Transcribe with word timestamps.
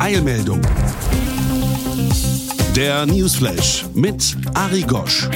Eilmeldung. 0.00 0.60
Der 2.74 3.06
Newsflash 3.06 3.84
mit 3.94 4.36
Ari 4.54 4.82
Gosch. 4.82 5.28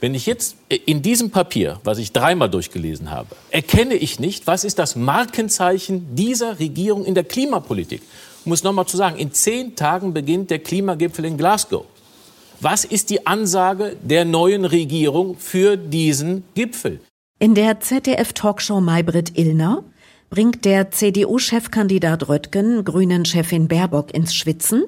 Wenn 0.00 0.14
ich 0.14 0.26
jetzt 0.26 0.56
in 0.86 1.02
diesem 1.02 1.30
Papier, 1.30 1.80
was 1.84 1.98
ich 1.98 2.12
dreimal 2.12 2.48
durchgelesen 2.48 3.10
habe, 3.10 3.34
erkenne 3.50 3.94
ich 3.94 4.20
nicht, 4.20 4.46
was 4.46 4.64
ist 4.64 4.78
das 4.78 4.96
Markenzeichen 4.96 6.14
dieser 6.14 6.58
Regierung 6.58 7.04
in 7.04 7.14
der 7.14 7.24
Klimapolitik. 7.24 8.02
Ich 8.40 8.46
muss 8.46 8.62
noch 8.62 8.72
mal 8.72 8.86
zu 8.86 8.96
sagen, 8.96 9.18
in 9.18 9.32
zehn 9.32 9.74
Tagen 9.74 10.14
beginnt 10.14 10.50
der 10.50 10.60
Klimagipfel 10.60 11.24
in 11.24 11.36
Glasgow. 11.36 11.84
Was 12.60 12.84
ist 12.84 13.10
die 13.10 13.26
Ansage 13.26 13.96
der 14.02 14.24
neuen 14.24 14.64
Regierung 14.64 15.36
für 15.36 15.76
diesen 15.76 16.44
Gipfel? 16.54 17.00
In 17.38 17.54
der 17.54 17.80
ZDF-Talkshow 17.80 18.80
Maybrit 18.80 19.38
Illner 19.38 19.82
bringt 20.30 20.64
der 20.64 20.92
CDU-Chefkandidat 20.92 22.28
Röttgen 22.28 22.84
Grünen-Chefin 22.84 23.66
Baerbock 23.66 24.14
ins 24.14 24.32
Schwitzen, 24.32 24.84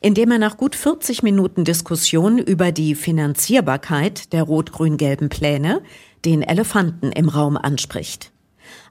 indem 0.00 0.30
er 0.30 0.38
nach 0.38 0.56
gut 0.56 0.76
40 0.76 1.24
Minuten 1.24 1.64
Diskussion 1.64 2.38
über 2.38 2.70
die 2.70 2.94
Finanzierbarkeit 2.94 4.32
der 4.32 4.44
rot-grün-gelben 4.44 5.28
Pläne 5.28 5.82
den 6.24 6.42
Elefanten 6.42 7.10
im 7.10 7.28
Raum 7.28 7.56
anspricht. 7.56 8.30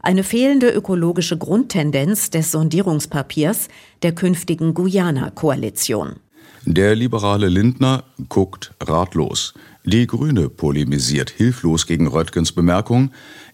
Eine 0.01 0.23
fehlende 0.23 0.69
ökologische 0.69 1.37
Grundtendenz 1.37 2.29
des 2.29 2.51
Sondierungspapiers 2.51 3.69
der 4.03 4.13
künftigen 4.13 4.73
Guyana-Koalition. 4.73 6.17
Der 6.67 6.95
liberale 6.95 7.47
Lindner 7.47 8.03
guckt 8.27 8.73
ratlos. 8.81 9.53
Die 9.83 10.07
Grüne 10.07 10.49
polemisiert 10.49 11.29
hilflos 11.29 11.85
gegen 11.85 12.07
Röttgens 12.07 12.51
Bemerkung, 12.51 13.11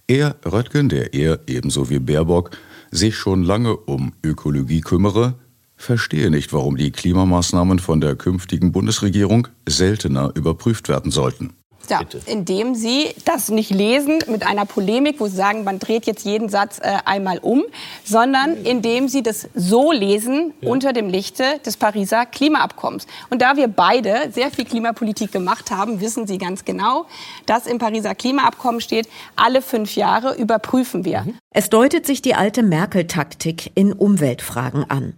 er, 0.07 0.35
Röttgen, 0.45 0.89
der 0.89 1.13
er 1.13 1.39
ebenso 1.47 1.89
wie 1.89 1.99
Baerbock 1.99 2.51
sich 2.91 3.15
schon 3.15 3.43
lange 3.43 3.75
um 3.75 4.13
Ökologie 4.23 4.81
kümmere, 4.81 5.35
verstehe 5.75 6.29
nicht, 6.29 6.53
warum 6.53 6.77
die 6.77 6.91
Klimamaßnahmen 6.91 7.79
von 7.79 8.01
der 8.01 8.15
künftigen 8.15 8.71
Bundesregierung 8.71 9.47
seltener 9.67 10.31
überprüft 10.35 10.89
werden 10.89 11.11
sollten. 11.11 11.53
Ja, 11.89 12.01
indem 12.25 12.75
Sie 12.75 13.13
das 13.25 13.49
nicht 13.49 13.71
lesen 13.71 14.19
mit 14.27 14.45
einer 14.45 14.65
Polemik, 14.65 15.19
wo 15.19 15.27
Sie 15.27 15.35
sagen, 15.35 15.63
man 15.63 15.79
dreht 15.79 16.05
jetzt 16.05 16.25
jeden 16.25 16.49
Satz 16.49 16.79
äh, 16.79 16.97
einmal 17.05 17.39
um, 17.39 17.63
sondern 18.03 18.57
indem 18.63 19.07
Sie 19.07 19.23
das 19.23 19.49
so 19.55 19.91
lesen 19.91 20.53
ja. 20.61 20.69
unter 20.69 20.93
dem 20.93 21.09
Lichte 21.09 21.59
des 21.65 21.77
Pariser 21.77 22.25
Klimaabkommens. 22.25 23.07
Und 23.29 23.41
da 23.41 23.57
wir 23.57 23.67
beide 23.67 24.31
sehr 24.31 24.51
viel 24.51 24.65
Klimapolitik 24.65 25.31
gemacht 25.31 25.71
haben, 25.71 26.01
wissen 26.01 26.27
Sie 26.27 26.37
ganz 26.37 26.65
genau, 26.65 27.05
dass 27.45 27.67
im 27.67 27.77
Pariser 27.77 28.15
Klimaabkommen 28.15 28.81
steht, 28.81 29.07
alle 29.35 29.61
fünf 29.61 29.95
Jahre 29.95 30.35
überprüfen 30.35 31.05
wir. 31.05 31.25
Es 31.53 31.69
deutet 31.69 32.05
sich 32.05 32.21
die 32.21 32.35
alte 32.35 32.63
Merkel-Taktik 32.63 33.71
in 33.75 33.93
Umweltfragen 33.93 34.89
an 34.89 35.13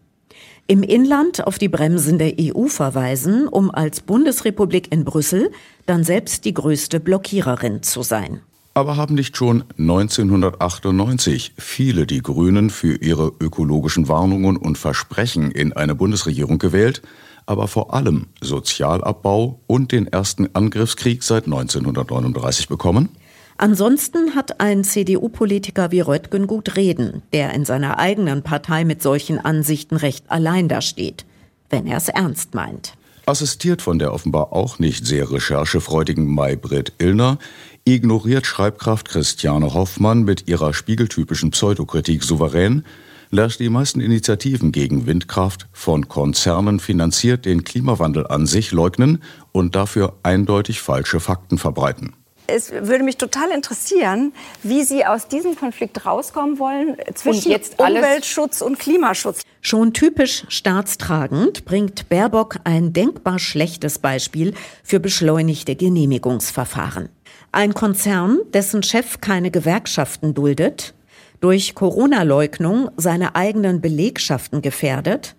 im 0.67 0.83
Inland 0.83 1.45
auf 1.45 1.58
die 1.58 1.69
Bremsen 1.69 2.17
der 2.17 2.33
EU 2.39 2.67
verweisen, 2.67 3.48
um 3.48 3.70
als 3.70 4.02
Bundesrepublik 4.02 4.92
in 4.92 5.04
Brüssel 5.04 5.52
dann 5.86 6.04
selbst 6.04 6.45
die 6.45 6.54
größte 6.54 6.99
Blockiererin 6.99 7.83
zu 7.83 8.02
sein. 8.02 8.42
Aber 8.76 8.98
haben 8.98 9.14
nicht 9.14 9.37
schon 9.37 9.65
1998 9.77 11.54
viele 11.58 12.08
die 12.08 12.23
Grünen 12.23 12.71
für 12.71 12.95
ihre 12.95 13.32
ökologischen 13.39 14.08
Warnungen 14.08 14.58
und 14.58 14.77
Versprechen 14.77 15.52
in 15.52 15.73
eine 15.73 15.93
Bundesregierung 15.93 16.58
gewählt, 16.58 17.04
aber 17.45 17.67
vor 17.67 17.93
allem 17.93 18.27
Sozialabbau 18.42 19.60
und 19.67 19.92
den 19.92 20.08
ersten 20.08 20.49
Angriffskrieg 20.55 21.21
seit 21.21 21.45
1939 21.45 22.67
bekommen? 22.67 23.10
Ansonsten 23.58 24.36
hat 24.36 24.59
ein 24.59 24.83
CDU-Politiker 24.83 25.91
wie 25.91 26.02
Röttgen 26.02 26.47
gut 26.47 26.75
reden, 26.75 27.21
der 27.33 27.53
in 27.53 27.65
seiner 27.65 27.99
eigenen 27.99 28.43
Partei 28.43 28.83
mit 28.83 29.02
solchen 29.02 29.39
Ansichten 29.39 29.95
recht 29.95 30.25
allein 30.30 30.67
dasteht, 30.67 31.25
wenn 31.69 31.86
er 31.86 31.97
es 31.97 32.09
ernst 32.09 32.55
meint. 32.55 32.95
Assistiert 33.25 33.81
von 33.81 33.99
der 33.99 34.13
offenbar 34.13 34.52
auch 34.52 34.80
nicht 34.80 35.05
sehr 35.05 35.31
recherchefreudigen 35.31 36.27
Maybrit 36.27 36.93
Illner, 36.97 37.37
ignoriert 37.86 38.45
Schreibkraft 38.45 39.08
Christiane 39.08 39.73
Hoffmann 39.73 40.23
mit 40.23 40.47
ihrer 40.49 40.73
spiegeltypischen 40.73 41.52
Pseudokritik 41.52 42.23
souverän, 42.23 42.83
lässt 43.31 43.59
die 43.59 43.69
meisten 43.69 44.02
Initiativen 44.02 44.71
gegen 44.71 45.05
Windkraft 45.05 45.67
von 45.71 46.09
Konzernen 46.09 46.80
finanziert 46.80 47.45
den 47.45 47.63
Klimawandel 47.63 48.27
an 48.27 48.45
sich 48.45 48.71
leugnen 48.71 49.23
und 49.53 49.75
dafür 49.75 50.17
eindeutig 50.23 50.81
falsche 50.81 51.19
Fakten 51.19 51.58
verbreiten 51.58 52.13
es 52.48 52.71
würde 52.71 53.04
mich 53.04 53.17
total 53.17 53.52
interessieren, 53.52 54.33
wie 54.64 54.83
Sie 54.83 55.05
aus 55.05 55.27
diesem 55.27 55.55
Konflikt 55.55 56.05
rauskommen 56.05 56.59
wollen 56.59 56.98
zwischen 57.15 57.55
Umweltschutz 57.77 58.61
und 58.61 58.80
Klimaschutz. 58.80 59.42
Schon 59.61 59.93
typisch 59.93 60.45
staatstragend 60.49 61.65
bringt 61.65 62.09
Baerbock 62.09 62.58
ein 62.64 62.93
denkbar 62.93 63.39
schlechtes 63.39 63.99
Beispiel 63.99 64.54
für 64.83 64.99
beschleunigte 64.99 65.76
Genehmigungsverfahren. 65.76 67.09
Ein 67.52 67.73
Konzern, 67.73 68.39
dessen 68.54 68.83
Chef 68.83 69.21
keine 69.21 69.52
Gewerkschaften 69.52 70.33
duldet, 70.33 70.93
durch 71.39 71.75
Corona-Leugnung 71.75 72.89
seine 72.98 73.36
eigenen 73.36 73.81
Belegschaften 73.81 74.61
gefährdet, 74.61 75.36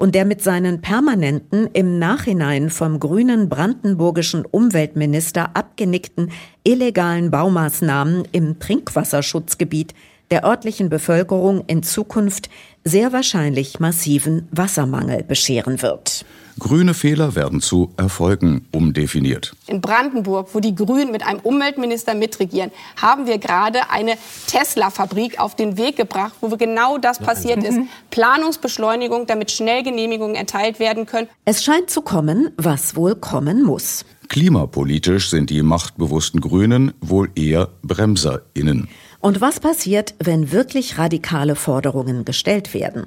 und 0.00 0.14
der 0.14 0.24
mit 0.24 0.42
seinen 0.42 0.80
permanenten, 0.80 1.68
im 1.74 1.98
Nachhinein 1.98 2.70
vom 2.70 2.98
grünen 2.98 3.50
brandenburgischen 3.50 4.46
Umweltminister 4.46 5.54
abgenickten 5.54 6.32
illegalen 6.64 7.30
Baumaßnahmen 7.30 8.26
im 8.32 8.58
Trinkwasserschutzgebiet 8.58 9.92
der 10.30 10.46
örtlichen 10.46 10.88
Bevölkerung 10.88 11.64
in 11.66 11.82
Zukunft 11.82 12.48
sehr 12.82 13.12
wahrscheinlich 13.12 13.78
massiven 13.78 14.48
Wassermangel 14.52 15.22
bescheren 15.22 15.82
wird. 15.82 16.24
Grüne 16.60 16.94
Fehler 16.94 17.34
werden 17.34 17.60
zu 17.60 17.92
Erfolgen 17.96 18.68
umdefiniert. 18.70 19.56
In 19.66 19.80
Brandenburg, 19.80 20.50
wo 20.52 20.60
die 20.60 20.74
Grünen 20.76 21.10
mit 21.10 21.26
einem 21.26 21.40
Umweltminister 21.40 22.14
mitregieren, 22.14 22.70
haben 23.00 23.26
wir 23.26 23.38
gerade 23.38 23.90
eine 23.90 24.12
Tesla-Fabrik 24.46 25.40
auf 25.40 25.56
den 25.56 25.76
Weg 25.76 25.96
gebracht, 25.96 26.34
wo 26.40 26.56
genau 26.56 26.98
das 26.98 27.18
passiert 27.18 27.64
ist. 27.64 27.78
Planungsbeschleunigung, 28.10 29.26
damit 29.26 29.50
schnell 29.50 29.82
Genehmigungen 29.82 30.36
erteilt 30.36 30.78
werden 30.78 31.06
können. 31.06 31.28
Es 31.44 31.64
scheint 31.64 31.90
zu 31.90 32.02
kommen, 32.02 32.50
was 32.56 32.94
wohl 32.94 33.16
kommen 33.16 33.62
muss. 33.64 34.04
Klimapolitisch 34.28 35.30
sind 35.30 35.50
die 35.50 35.62
machtbewussten 35.62 36.40
Grünen 36.40 36.92
wohl 37.00 37.30
eher 37.34 37.70
BremserInnen. 37.82 38.88
Und 39.18 39.40
was 39.40 39.60
passiert, 39.60 40.14
wenn 40.18 40.52
wirklich 40.52 40.98
radikale 40.98 41.56
Forderungen 41.56 42.24
gestellt 42.24 42.72
werden? 42.72 43.06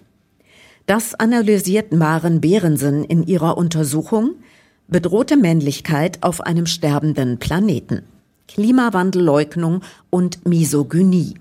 Das 0.86 1.16
analysiert 1.16 1.94
Maren 1.94 2.42
Behrensen 2.42 3.06
in 3.06 3.24
ihrer 3.24 3.58
Untersuchung 3.58 4.36
Bedrohte 4.90 5.38
Männlichkeit 5.38 6.22
auf 6.22 6.42
einem 6.42 6.66
sterbenden 6.66 7.40
Planeten. 7.40 8.04
Klimawandelleugnung 8.50 9.82
und 10.10 10.46
Misogynie. 10.46 11.36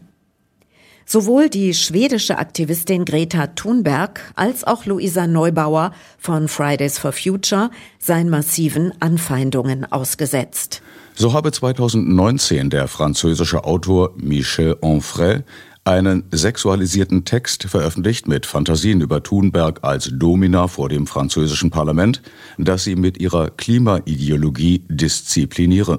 Sowohl 1.04 1.48
die 1.48 1.74
schwedische 1.74 2.38
Aktivistin 2.38 3.04
Greta 3.04 3.48
Thunberg 3.48 4.32
als 4.36 4.62
auch 4.62 4.86
Luisa 4.86 5.26
Neubauer 5.26 5.92
von 6.18 6.46
Fridays 6.46 6.98
for 6.98 7.12
Future 7.12 7.70
seien 7.98 8.30
massiven 8.30 8.94
Anfeindungen 9.00 9.90
ausgesetzt. 9.90 10.80
So 11.14 11.32
habe 11.32 11.52
2019 11.52 12.70
der 12.70 12.88
französische 12.88 13.64
Autor 13.64 14.12
Michel 14.16 14.76
Onfray 14.80 15.42
einen 15.84 16.24
sexualisierten 16.30 17.24
Text 17.24 17.64
veröffentlicht 17.64 18.28
mit 18.28 18.46
Fantasien 18.46 19.00
über 19.00 19.22
Thunberg 19.22 19.80
als 19.82 20.10
Domina 20.12 20.68
vor 20.68 20.88
dem 20.88 21.06
französischen 21.06 21.70
Parlament, 21.70 22.22
das 22.56 22.84
sie 22.84 22.94
mit 22.94 23.18
ihrer 23.18 23.50
Klimaideologie 23.50 24.84
diszipliniere. 24.88 25.98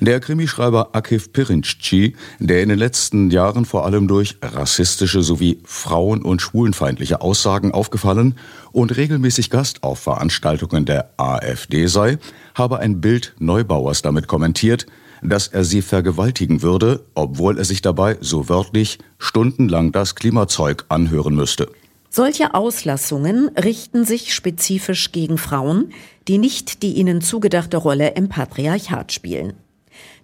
Der 0.00 0.18
Krimischreiber 0.18 0.90
Akif 0.96 1.32
Pirinci, 1.32 2.16
der 2.40 2.62
in 2.62 2.68
den 2.68 2.78
letzten 2.78 3.30
Jahren 3.30 3.64
vor 3.64 3.86
allem 3.86 4.08
durch 4.08 4.36
rassistische 4.42 5.22
sowie 5.22 5.60
frauen- 5.64 6.22
und 6.22 6.42
schwulenfeindliche 6.42 7.20
Aussagen 7.20 7.70
aufgefallen 7.70 8.34
und 8.72 8.96
regelmäßig 8.96 9.50
Gast 9.50 9.84
auf 9.84 10.00
Veranstaltungen 10.00 10.84
der 10.84 11.10
AfD 11.16 11.86
sei, 11.86 12.18
habe 12.54 12.80
ein 12.80 13.00
Bild 13.00 13.34
Neubauers 13.38 14.02
damit 14.02 14.26
kommentiert, 14.26 14.86
dass 15.24 15.48
er 15.48 15.64
sie 15.64 15.82
vergewaltigen 15.82 16.62
würde, 16.62 17.04
obwohl 17.14 17.58
er 17.58 17.64
sich 17.64 17.82
dabei, 17.82 18.16
so 18.20 18.48
wörtlich, 18.48 18.98
stundenlang 19.18 19.90
das 19.90 20.14
Klimazeug 20.14 20.84
anhören 20.88 21.34
müsste. 21.34 21.68
Solche 22.10 22.54
Auslassungen 22.54 23.48
richten 23.56 24.04
sich 24.04 24.34
spezifisch 24.34 25.10
gegen 25.10 25.36
Frauen, 25.36 25.92
die 26.28 26.38
nicht 26.38 26.82
die 26.82 26.92
ihnen 26.92 27.20
zugedachte 27.20 27.76
Rolle 27.76 28.10
im 28.10 28.28
Patriarchat 28.28 29.12
spielen. 29.12 29.54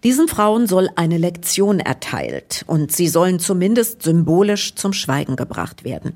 Diesen 0.05 0.29
Frauen 0.29 0.67
soll 0.67 0.88
eine 0.94 1.19
Lektion 1.19 1.81
erteilt 1.81 2.64
und 2.67 2.93
sie 2.93 3.08
sollen 3.08 3.38
zumindest 3.38 4.02
symbolisch 4.02 4.75
zum 4.75 4.93
Schweigen 4.93 5.37
gebracht 5.37 5.85
werden. 5.85 6.12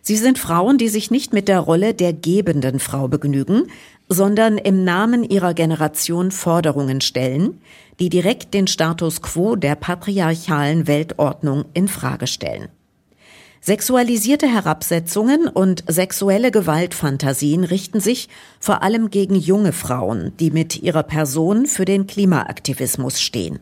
Sie 0.00 0.16
sind 0.16 0.38
Frauen, 0.38 0.78
die 0.78 0.88
sich 0.88 1.10
nicht 1.10 1.32
mit 1.32 1.48
der 1.48 1.58
Rolle 1.58 1.92
der 1.92 2.12
gebenden 2.12 2.78
Frau 2.78 3.08
begnügen, 3.08 3.66
sondern 4.08 4.58
im 4.58 4.84
Namen 4.84 5.24
ihrer 5.24 5.54
Generation 5.54 6.30
Forderungen 6.30 7.00
stellen, 7.00 7.60
die 7.98 8.08
direkt 8.08 8.54
den 8.54 8.66
Status 8.66 9.22
quo 9.22 9.56
der 9.56 9.74
patriarchalen 9.74 10.86
Weltordnung 10.86 11.64
in 11.74 11.88
Frage 11.88 12.26
stellen. 12.26 12.68
Sexualisierte 13.60 14.46
Herabsetzungen 14.46 15.48
und 15.48 15.82
sexuelle 15.88 16.52
Gewaltfantasien 16.52 17.64
richten 17.64 17.98
sich 17.98 18.28
vor 18.60 18.84
allem 18.84 19.10
gegen 19.10 19.34
junge 19.34 19.72
Frauen, 19.72 20.32
die 20.38 20.52
mit 20.52 20.82
ihrer 20.82 21.02
Person 21.02 21.66
für 21.66 21.84
den 21.84 22.06
Klimaaktivismus 22.06 23.20
stehen. 23.20 23.58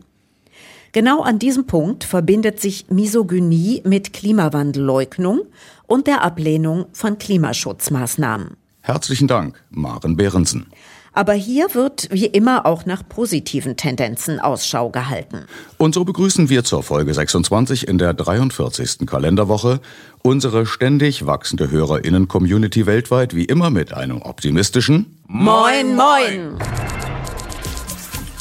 Genau 0.91 1.23
an 1.23 1.39
diesem 1.39 1.65
Punkt 1.65 2.03
verbindet 2.03 2.61
sich 2.61 2.85
Misogynie 2.89 3.81
mit 3.83 4.13
Klimawandelleugnung 4.13 5.41
und 5.87 6.05
der 6.05 6.21
Ablehnung 6.21 6.85
von 6.93 7.17
Klimaschutzmaßnahmen. 7.17 8.57
Herzlichen 8.85 9.27
Dank, 9.27 9.59
Maren 9.71 10.15
Behrensen. 10.15 10.67
Aber 11.11 11.33
hier 11.33 11.73
wird 11.73 12.07
wie 12.11 12.27
immer 12.27 12.67
auch 12.67 12.85
nach 12.85 13.01
positiven 13.09 13.77
Tendenzen 13.77 14.39
Ausschau 14.39 14.91
gehalten. 14.91 15.47
Und 15.79 15.95
so 15.95 16.05
begrüßen 16.05 16.49
wir 16.49 16.63
zur 16.63 16.83
Folge 16.83 17.11
26 17.11 17.87
in 17.87 17.97
der 17.97 18.13
43. 18.13 19.07
Kalenderwoche 19.07 19.79
unsere 20.21 20.67
ständig 20.67 21.25
wachsende 21.25 21.71
Hörerinnen-Community 21.71 22.85
weltweit 22.85 23.35
wie 23.35 23.45
immer 23.45 23.71
mit 23.71 23.91
einem 23.91 24.21
optimistischen 24.21 25.17
Moin 25.25 25.95
Moin! 25.95 26.59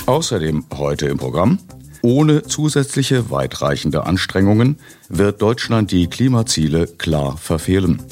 Außerdem 0.04 0.66
heute 0.74 1.06
im 1.06 1.16
Programm 1.16 1.58
ohne 2.04 2.42
zusätzliche 2.42 3.30
weitreichende 3.30 4.04
Anstrengungen 4.04 4.76
wird 5.08 5.42
Deutschland 5.42 5.90
die 5.90 6.06
Klimaziele 6.08 6.86
klar 6.86 7.36
verfehlen. 7.36 8.02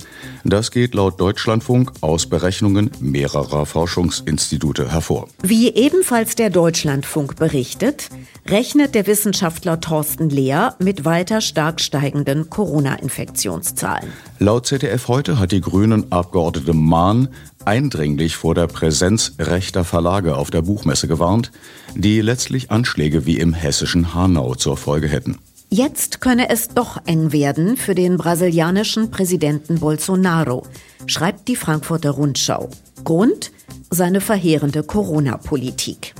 Das 0.45 0.71
geht 0.73 0.95
laut 0.95 1.21
Deutschlandfunk 1.21 1.93
aus 2.01 2.27
Berechnungen 2.27 2.91
mehrerer 3.01 3.65
Forschungsinstitute 3.65 4.91
hervor. 4.91 5.29
Wie 5.43 5.73
ebenfalls 5.73 6.35
der 6.35 6.51
Deutschlandfunk 6.51 7.37
berichtet, 7.37 8.09
rechnet 8.49 8.95
der 8.97 9.07
Wissenschaftler 9.07 9.81
Thorsten 9.81 10.31
Lehr 10.31 10.75
mit 10.81 11.05
weiter 11.05 11.41
stark 11.41 11.81
steigenden 11.81 12.51
Corona-Infektionszahlen. 12.51 14.13
Laut 14.41 14.67
ZDF 14.67 15.07
heute 15.07 15.39
hat 15.39 15.53
die 15.53 15.61
Grünen 15.61 16.11
Abgeordnete 16.11 16.73
Mahn 16.73 17.29
eindringlich 17.65 18.37
vor 18.37 18.57
der 18.57 18.67
Präsenz 18.67 19.35
rechter 19.39 19.85
Verlage 19.85 20.37
auf 20.37 20.51
der 20.51 20.63
Buchmesse 20.63 21.07
gewarnt, 21.07 21.53
die 21.95 22.21
letztlich 22.21 22.73
Anschläge 22.73 23.27
wie 23.27 23.39
im 23.39 23.55
hessischen 23.55 24.15
Hanau 24.15 24.57
zur 24.57 24.77
Folge 24.77 25.07
hätten. 25.07 25.39
Jetzt 25.73 26.21
könne 26.21 26.51
es 26.51 26.69
doch 26.69 26.99
eng 27.07 27.33
werden 27.33 27.79
für 27.79 27.95
den 27.95 28.19
brasilianischen 28.19 29.11
Präsidenten 29.11 29.81
Bolsonaro, 29.81 30.67
schreibt 31.07 31.49
die 31.49 31.57
Frankfurter 31.57 32.11
Rundschau. 32.11 32.69
Grund? 33.05 33.53
Seine 33.89 34.21
verheerende 34.21 34.83
Corona-Politik. 34.83 36.15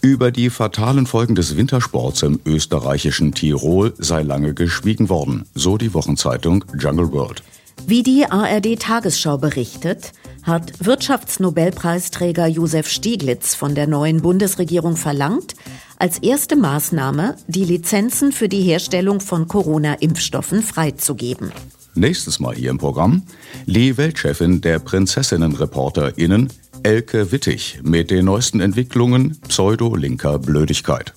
Über 0.00 0.30
die 0.30 0.48
fatalen 0.48 1.06
Folgen 1.08 1.34
des 1.34 1.56
Wintersports 1.56 2.22
im 2.22 2.38
österreichischen 2.44 3.34
Tirol 3.34 3.94
sei 3.98 4.22
lange 4.22 4.54
geschwiegen 4.54 5.08
worden, 5.08 5.44
so 5.56 5.76
die 5.76 5.92
Wochenzeitung 5.92 6.64
Jungle 6.78 7.10
World. 7.10 7.42
Wie 7.88 8.04
die 8.04 8.26
ARD 8.26 8.78
Tagesschau 8.78 9.38
berichtet, 9.38 10.12
hat 10.44 10.72
Wirtschaftsnobelpreisträger 10.84 12.46
Josef 12.46 12.88
Stieglitz 12.88 13.56
von 13.56 13.74
der 13.74 13.88
neuen 13.88 14.22
Bundesregierung 14.22 14.96
verlangt, 14.96 15.56
als 15.98 16.18
erste 16.18 16.56
Maßnahme 16.56 17.36
die 17.46 17.64
Lizenzen 17.64 18.32
für 18.32 18.48
die 18.48 18.62
Herstellung 18.62 19.20
von 19.20 19.48
Corona-Impfstoffen 19.48 20.62
freizugeben. 20.62 21.52
Nächstes 21.94 22.40
Mal 22.40 22.54
hier 22.54 22.70
im 22.70 22.78
Programm 22.78 23.22
die 23.66 23.96
Weltchefin 23.96 24.60
der 24.60 24.80
Prinzessinnen-ReporterInnen 24.80 26.50
Elke 26.82 27.30
Wittig 27.30 27.80
mit 27.82 28.10
den 28.10 28.26
neuesten 28.26 28.60
Entwicklungen 28.60 29.38
pseudo-linker 29.48 30.38
Blödigkeit. 30.38 31.14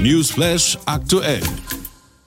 Newsflash 0.00 0.78
aktuell. 0.86 1.40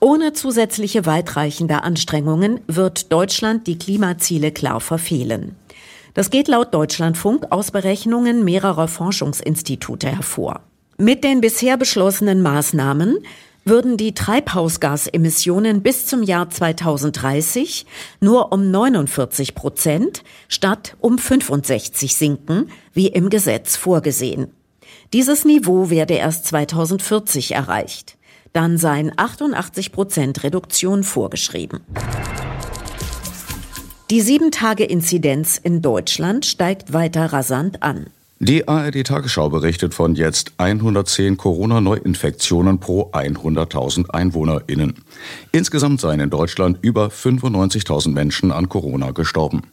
Ohne 0.00 0.32
zusätzliche 0.32 1.06
weitreichende 1.06 1.82
Anstrengungen 1.82 2.60
wird 2.66 3.12
Deutschland 3.12 3.66
die 3.66 3.78
Klimaziele 3.78 4.52
klar 4.52 4.80
verfehlen. 4.80 5.56
Das 6.14 6.30
geht 6.30 6.48
laut 6.48 6.74
Deutschlandfunk 6.74 7.46
aus 7.50 7.70
Berechnungen 7.70 8.44
mehrerer 8.44 8.88
Forschungsinstitute 8.88 10.08
hervor. 10.08 10.60
Mit 10.96 11.22
den 11.22 11.40
bisher 11.40 11.76
beschlossenen 11.76 12.42
Maßnahmen 12.42 13.18
würden 13.64 13.96
die 13.96 14.14
Treibhausgasemissionen 14.14 15.82
bis 15.82 16.06
zum 16.06 16.22
Jahr 16.22 16.50
2030 16.50 17.86
nur 18.20 18.52
um 18.52 18.70
49 18.70 19.54
Prozent 19.54 20.24
statt 20.48 20.96
um 21.00 21.18
65 21.18 22.16
sinken, 22.16 22.70
wie 22.94 23.08
im 23.08 23.30
Gesetz 23.30 23.76
vorgesehen. 23.76 24.52
Dieses 25.12 25.44
Niveau 25.44 25.90
werde 25.90 26.14
erst 26.14 26.46
2040 26.46 27.52
erreicht. 27.52 28.16
Dann 28.52 28.78
seien 28.78 29.12
88 29.16 29.92
Prozent 29.92 30.42
Reduktion 30.42 31.04
vorgeschrieben. 31.04 31.80
Die 34.10 34.22
7-Tage-Inzidenz 34.22 35.60
in 35.62 35.82
Deutschland 35.82 36.46
steigt 36.46 36.94
weiter 36.94 37.26
rasant 37.26 37.82
an. 37.82 38.06
Die 38.38 38.66
ARD-Tagesschau 38.66 39.50
berichtet 39.50 39.92
von 39.92 40.14
jetzt 40.14 40.52
110 40.56 41.36
Corona-Neuinfektionen 41.36 42.80
pro 42.80 43.10
100.000 43.12 44.08
EinwohnerInnen. 44.08 45.04
Insgesamt 45.52 46.00
seien 46.00 46.20
in 46.20 46.30
Deutschland 46.30 46.78
über 46.80 47.08
95.000 47.08 48.08
Menschen 48.12 48.50
an 48.50 48.70
Corona 48.70 49.10
gestorben. 49.10 49.64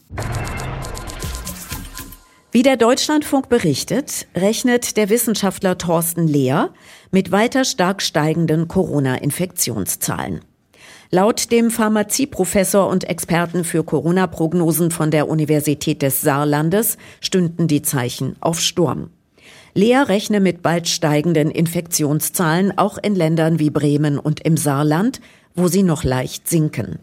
Wie 2.52 2.62
der 2.62 2.76
Deutschlandfunk 2.76 3.48
berichtet, 3.48 4.26
rechnet 4.34 4.98
der 4.98 5.08
Wissenschaftler 5.08 5.78
Thorsten 5.78 6.28
Lehr 6.28 6.74
mit 7.10 7.32
weiter 7.32 7.64
stark 7.64 8.02
steigenden 8.02 8.68
Corona-Infektionszahlen. 8.68 10.42
Laut 11.10 11.52
dem 11.52 11.70
Pharmazieprofessor 11.70 12.88
und 12.88 13.04
Experten 13.04 13.62
für 13.64 13.84
Corona-Prognosen 13.84 14.90
von 14.90 15.10
der 15.10 15.28
Universität 15.28 16.02
des 16.02 16.20
Saarlandes 16.20 16.98
stünden 17.20 17.68
die 17.68 17.82
Zeichen 17.82 18.34
auf 18.40 18.60
Sturm. 18.60 19.10
Lehr 19.74 20.08
rechne 20.08 20.40
mit 20.40 20.62
bald 20.62 20.88
steigenden 20.88 21.50
Infektionszahlen 21.50 22.76
auch 22.76 22.98
in 22.98 23.14
Ländern 23.14 23.58
wie 23.58 23.70
Bremen 23.70 24.18
und 24.18 24.40
im 24.40 24.56
Saarland, 24.56 25.20
wo 25.54 25.68
sie 25.68 25.82
noch 25.82 26.02
leicht 26.02 26.48
sinken. 26.48 26.98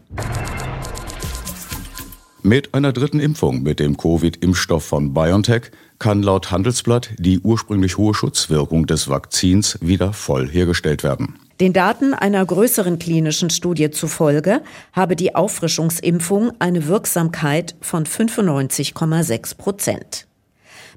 Mit 2.42 2.74
einer 2.74 2.92
dritten 2.92 3.20
Impfung 3.20 3.62
mit 3.62 3.80
dem 3.80 3.96
Covid-Impfstoff 3.96 4.84
von 4.84 5.14
BioNTech 5.14 5.70
kann 5.98 6.22
laut 6.22 6.50
Handelsblatt 6.50 7.10
die 7.16 7.40
ursprünglich 7.40 7.96
hohe 7.96 8.12
Schutzwirkung 8.12 8.86
des 8.86 9.08
Vakzins 9.08 9.78
wieder 9.80 10.12
voll 10.12 10.46
hergestellt 10.50 11.04
werden. 11.04 11.36
Den 11.60 11.72
Daten 11.72 12.14
einer 12.14 12.44
größeren 12.44 12.98
klinischen 12.98 13.50
Studie 13.50 13.90
zufolge 13.90 14.60
habe 14.92 15.16
die 15.16 15.34
Auffrischungsimpfung 15.34 16.52
eine 16.58 16.86
Wirksamkeit 16.86 17.76
von 17.80 18.04
95,6 18.04 19.56
Prozent. 19.56 20.26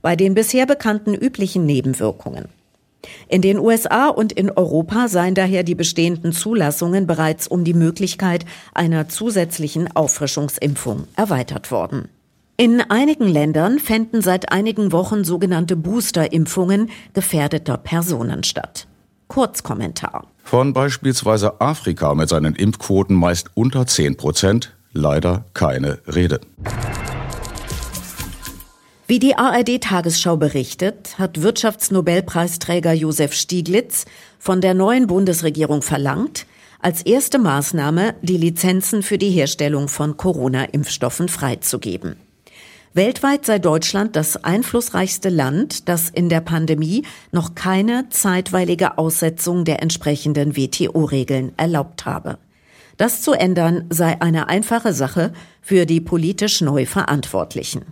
Bei 0.02 0.16
den 0.16 0.34
bisher 0.34 0.66
bekannten 0.66 1.14
üblichen 1.14 1.66
Nebenwirkungen 1.66 2.50
in 3.28 3.42
den 3.42 3.60
USA 3.60 4.08
und 4.08 4.32
in 4.32 4.50
Europa 4.50 5.08
seien 5.08 5.36
daher 5.36 5.64
die 5.64 5.76
bestehenden 5.76 6.32
Zulassungen 6.32 7.08
bereits 7.08 7.48
um 7.48 7.64
die 7.64 7.74
Möglichkeit 7.74 8.46
einer 8.74 9.10
zusätzlichen 9.10 9.96
Auffrischungsimpfung 9.96 11.08
erweitert 11.16 11.72
worden. 11.72 12.10
In 12.58 12.82
einigen 12.82 13.28
Ländern 13.28 13.80
fänden 13.80 14.22
seit 14.22 14.52
einigen 14.52 14.92
Wochen 14.92 15.24
sogenannte 15.24 15.76
Boosterimpfungen 15.76 16.90
gefährdeter 17.14 17.78
Personen 17.78 18.44
statt. 18.44 18.88
Kurzkommentar. 19.27 20.27
Von 20.43 20.74
beispielsweise 20.74 21.60
Afrika 21.60 22.15
mit 22.15 22.29
seinen 22.29 22.55
Impfquoten 22.55 23.15
meist 23.15 23.50
unter 23.53 23.86
10 23.86 24.17
Prozent 24.17 24.74
leider 24.93 25.46
keine 25.53 26.00
Rede. 26.07 26.39
Wie 29.10 29.19
die 29.19 29.36
ARD 29.36 29.81
Tagesschau 29.81 30.36
berichtet, 30.36 31.17
hat 31.17 31.41
Wirtschaftsnobelpreisträger 31.41 32.91
Josef 32.91 33.34
Stieglitz 33.34 34.05
von 34.38 34.60
der 34.60 34.74
neuen 34.74 35.07
Bundesregierung 35.07 35.81
verlangt, 35.81 36.46
als 36.81 37.03
erste 37.03 37.39
Maßnahme 37.39 38.15
die 38.22 38.38
Lizenzen 38.38 39.03
für 39.03 39.17
die 39.17 39.31
Herstellung 39.31 39.88
von 39.88 40.17
Corona-Impfstoffen 40.17 41.29
freizugeben. 41.29 42.17
Weltweit 42.98 43.46
sei 43.46 43.60
Deutschland 43.60 44.16
das 44.16 44.44
einflussreichste 44.44 45.30
Land, 45.30 45.88
das 45.88 46.10
in 46.10 46.30
der 46.30 46.42
Pandemie 46.42 47.04
noch 47.32 47.54
keine 47.54 48.10
zeitweilige 48.10 48.98
Aussetzung 48.98 49.66
der 49.66 49.84
entsprechenden 49.84 50.58
WTO-Regeln 50.58 51.51
erlaubt 51.58 52.08
habe. 52.08 52.39
Das 52.98 53.22
zu 53.22 53.34
ändern 53.34 53.86
sei 53.92 54.20
eine 54.20 54.50
einfache 54.50 54.94
Sache 54.94 55.32
für 55.62 55.86
die 55.86 56.01
politisch 56.01 56.62
neu 56.62 56.88
Verantwortlichen. 56.88 57.84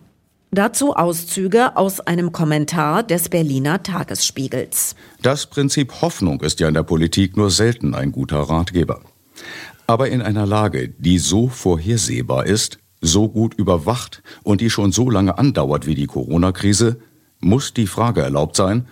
Dazu 0.50 0.96
Auszüge 0.96 1.78
aus 1.78 2.00
einem 2.00 2.32
Kommentar 2.32 3.04
des 3.04 3.30
Berliner 3.30 3.84
Tagesspiegels. 3.84 4.96
Das 5.22 5.46
Prinzip 5.46 6.02
Hoffnung 6.02 6.42
ist 6.42 6.60
ja 6.60 6.68
in 6.68 6.74
der 6.74 6.82
Politik 6.82 7.38
nur 7.38 7.52
selten 7.52 7.94
ein 7.94 8.12
guter 8.12 8.40
Ratgeber. 8.40 9.02
Aber 9.86 10.10
in 10.10 10.24
einer 10.24 10.48
Lage, 10.48 10.90
die 10.98 11.20
so 11.20 11.48
vorhersehbar 11.48 12.48
ist, 12.48 12.80
so 13.02 13.28
gut 13.30 13.54
überwacht 13.54 14.24
und 14.44 14.62
die 14.62 14.70
schon 14.70 14.92
so 14.92 15.10
lange 15.10 15.38
andauert 15.38 15.86
wie 15.86 15.96
die 15.96 16.08
Corona-Krise, 16.08 16.98
muss 17.40 17.74
die 17.74 17.88
Frage 17.88 18.22
erlaubt 18.22 18.56
sein, 18.56 18.88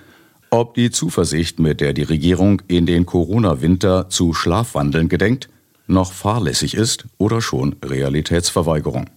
ob 0.49 0.75
die 0.75 0.91
Zuversicht, 0.91 1.59
mit 1.59 1.81
der 1.81 1.93
die 1.93 2.03
Regierung 2.03 2.61
in 2.67 2.85
den 2.85 3.05
Corona-Winter 3.05 4.09
zu 4.09 4.33
Schlafwandeln 4.33 5.09
gedenkt, 5.09 5.49
noch 5.87 6.13
fahrlässig 6.13 6.75
ist 6.75 7.05
oder 7.17 7.41
schon 7.41 7.75
Realitätsverweigerung. 7.83 9.09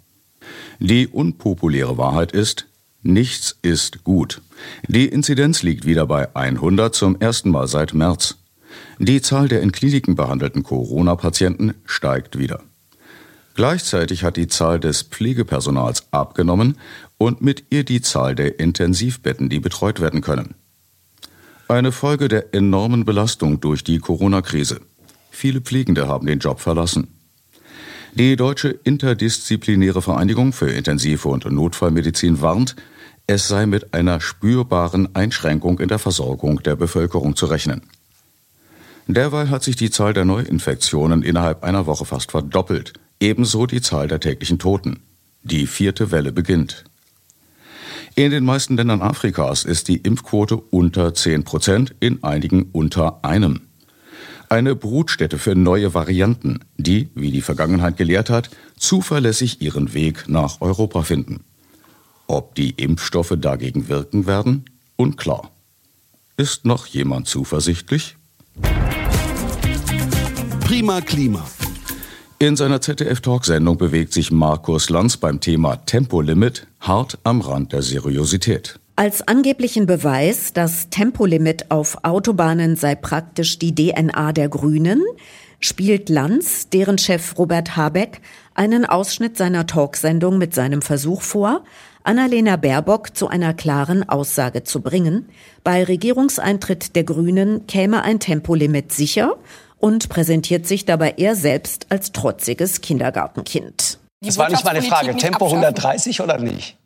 Die 0.79 1.07
unpopuläre 1.07 1.99
Wahrheit 1.99 2.33
ist, 2.33 2.67
nichts 3.03 3.59
ist 3.63 4.05
gut. 4.05 4.41
Die 4.89 5.07
Inzidenz 5.07 5.63
liegt 5.63 5.85
wieder 5.85 6.07
bei 6.07 6.35
100 6.35 6.95
zum 6.95 7.21
ersten 7.21 7.51
Mal 7.51 7.69
seit 7.69 7.95
März. 7.95 8.37
Die 8.99 9.21
Zahl 9.21 9.49
der 9.49 9.63
in 9.63 9.73
Kliniken 9.73 10.15
behandelten 10.17 10.63
Corona-Patienten 10.63 11.75
steigt 11.85 12.39
wieder. 12.39 12.63
Gleichzeitig 13.57 14.23
hat 14.23 14.37
die 14.37 14.49
Zahl 14.49 14.79
des 14.79 15.03
Pflegepersonals 15.03 16.13
abgenommen 16.13 16.77
und 17.17 17.41
mit 17.41 17.65
ihr 17.71 17.85
die 17.85 18.03
Zahl 18.03 18.35
der 18.35 18.61
Intensivbetten, 18.61 19.49
die 19.49 19.61
betreut 19.61 19.99
werden 19.99 20.21
können. 20.21 20.55
Eine 21.67 21.91
Folge 21.91 22.29
der 22.29 22.55
enormen 22.55 23.07
Belastung 23.07 23.59
durch 23.61 23.83
die 23.83 23.99
Corona-Krise. 23.99 24.83
Viele 25.31 25.63
Pflegende 25.63 26.07
haben 26.07 26.27
den 26.27 26.39
Job 26.39 26.61
verlassen. 26.61 27.09
Die 28.15 28.37
Deutsche 28.37 28.69
Interdisziplinäre 28.69 30.03
Vereinigung 30.03 30.53
für 30.53 30.71
Intensiv- 30.71 31.25
und 31.25 31.51
Notfallmedizin 31.51 32.43
warnt, 32.43 32.77
es 33.27 33.49
sei 33.49 33.65
mit 33.65 33.95
einer 33.95 34.21
spürbaren 34.21 35.15
Einschränkung 35.17 35.81
in 35.81 35.89
der 35.89 35.99
Versorgung 35.99 36.63
der 36.63 36.77
Bevölkerung 36.77 37.37
zu 37.37 37.47
rechnen. 37.47 37.83
Derweil 39.07 39.49
hat 39.49 39.63
sich 39.63 39.77
die 39.77 39.91
Zahl 39.91 40.13
der 40.13 40.27
Neuinfektionen 40.27 41.23
innerhalb 41.23 41.65
einer 41.65 41.87
Woche 41.87 42.05
fast 42.05 42.33
verdoppelt. 42.33 42.93
Ebenso 43.21 43.67
die 43.67 43.81
Zahl 43.81 44.09
der 44.09 44.21
täglichen 44.21 44.59
Toten. 44.59 45.01
Die 45.43 45.67
vierte 45.67 46.11
Welle 46.11 46.33
beginnt. 46.33 46.85
In 48.15 48.31
den 48.31 48.45
meisten 48.45 48.77
Ländern 48.77 49.03
Afrikas 49.03 49.65
ist 49.65 49.89
die 49.89 49.99
Impfquote 49.99 50.57
unter 50.57 51.15
10 51.15 51.45
Prozent, 51.45 51.95
in 52.01 52.23
einigen 52.25 52.71
unter 52.73 53.25
einem. 53.25 53.63
Eine 54.49 54.77
Brutstätte 54.77 55.39
für 55.39 55.55
neue 55.55 55.93
Varianten, 55.93 56.61
die, 56.77 57.11
wie 57.15 57.31
die 57.31 57.43
Vergangenheit 57.43 57.97
gelehrt 57.97 58.31
hat, 58.31 58.51
zuverlässig 58.79 59.61
ihren 59.61 59.93
Weg 59.93 60.29
nach 60.29 60.61
Europa 60.61 61.03
finden. 61.03 61.45
Ob 62.27 62.55
die 62.55 62.71
Impfstoffe 62.71 63.35
dagegen 63.39 63.89
wirken 63.89 64.27
werden? 64.27 64.65
Unklar. 64.97 65.51
Ist 66.37 66.65
noch 66.65 66.87
jemand 66.87 67.29
zuversichtlich? 67.29 68.17
Prima 70.61 71.01
Klima. 71.01 71.47
In 72.39 72.55
seiner 72.55 72.83
ZDF-Talksendung 72.83 73.79
bewegt 73.79 74.13
sich 74.13 74.31
Markus 74.31 74.91
Lanz 74.91 75.17
beim 75.17 75.41
Thema 75.41 75.77
Tempolimit 75.77 76.67
hart 76.81 77.19
am 77.25 77.41
Rand 77.41 77.73
der 77.73 77.81
Seriosität. 77.81 78.79
Als 78.95 79.27
angeblichen 79.27 79.87
Beweis, 79.87 80.53
das 80.53 80.91
Tempolimit 80.91 81.71
auf 81.71 81.97
Autobahnen 82.05 82.77
sei 82.77 82.95
praktisch 82.95 83.59
die 83.59 83.75
DNA 83.75 84.33
der 84.33 84.51
Grünen, 84.51 85.03
spielt 85.61 86.11
Lanz, 86.11 86.69
deren 86.69 86.99
Chef 86.99 87.39
Robert 87.39 87.75
Habeck, 87.75 88.21
einen 88.55 88.85
Ausschnitt 88.85 89.39
seiner 89.39 89.67
Talksendung 89.67 90.37
mit 90.37 90.55
seinem 90.55 90.83
Versuch 90.83 91.23
vor, 91.23 91.65
Annalena 92.05 92.57
Baerbock 92.57 93.17
zu 93.17 93.29
einer 93.29 93.55
klaren 93.55 94.07
Aussage 94.07 94.63
zu 94.63 94.83
bringen. 94.83 95.27
Bei 95.65 95.83
Regierungseintritt 95.83 96.97
der 96.97 97.05
Grünen 97.05 97.67
käme 97.67 98.03
ein 98.03 98.21
Tempolimit 98.21 98.93
sicher 98.93 99.39
und 99.87 100.09
präsentiert 100.09 100.67
sich 100.67 100.85
dabei 100.85 101.15
er 101.17 101.37
selbst 101.37 101.87
als 101.91 102.11
trotziges 102.11 102.81
Kindergartenkind. 102.81 104.01
Das 104.21 104.37
war 104.37 104.51
nicht 104.51 104.65
meine 104.65 104.83
Frage. 104.83 105.17
Tempo 105.17 105.47
130 105.47 106.21
oder 106.23 106.39
nicht? 106.39 106.77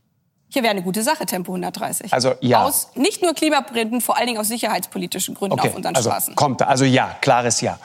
Hier 0.51 0.63
wäre 0.63 0.73
eine 0.73 0.83
gute 0.83 1.03
Sache, 1.03 1.25
Tempo 1.25 1.53
130. 1.53 2.13
Also 2.13 2.35
ja. 2.43 2.63
Aus 2.63 2.89
nicht 2.97 3.23
nur 3.23 3.33
Klimagründen, 3.33 4.03
vor 4.03 4.19
allen 4.19 4.27
Dingen 4.27 4.39
aus 4.39 4.49
sicherheitspolitischen 4.49 5.35
Gründen 5.35 5.59
okay. 5.59 5.69
auf 5.69 5.77
unseren 5.77 5.97
also, 5.97 6.11
Straßen. 6.11 6.35
Kommt, 6.35 6.61
also 6.61 6.85
ja, 6.85 7.17
klares 7.23 7.63
Ja. 7.63 7.79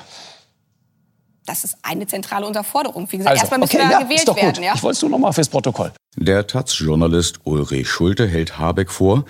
Das 1.46 1.64
ist 1.64 1.78
eine 1.82 2.08
zentrale 2.08 2.46
Unterforderung. 2.46 3.10
Wie 3.10 3.18
gesagt, 3.18 3.32
Also, 3.32 3.44
erstmal 3.44 3.60
müssen 3.62 3.78
okay, 3.78 3.88
wir 3.88 3.92
ja, 3.92 4.00
gewählt 4.02 4.20
ist 4.20 4.28
doch 4.28 4.36
gut. 4.36 4.44
werden. 4.44 4.64
Ja? 4.66 4.74
Ich 4.76 4.84
wollte 4.84 4.98
es 4.98 5.02
nur 5.02 5.12
noch 5.12 5.20
mal 5.20 5.32
fürs 5.32 5.48
Protokoll. 5.48 5.94
Der 6.18 6.46
Taz-Journalist 6.46 7.40
Ulrich 7.46 7.88
Schulte 7.88 8.28
hält 8.28 8.58
Habeck 8.60 8.92
vor, 8.92 9.24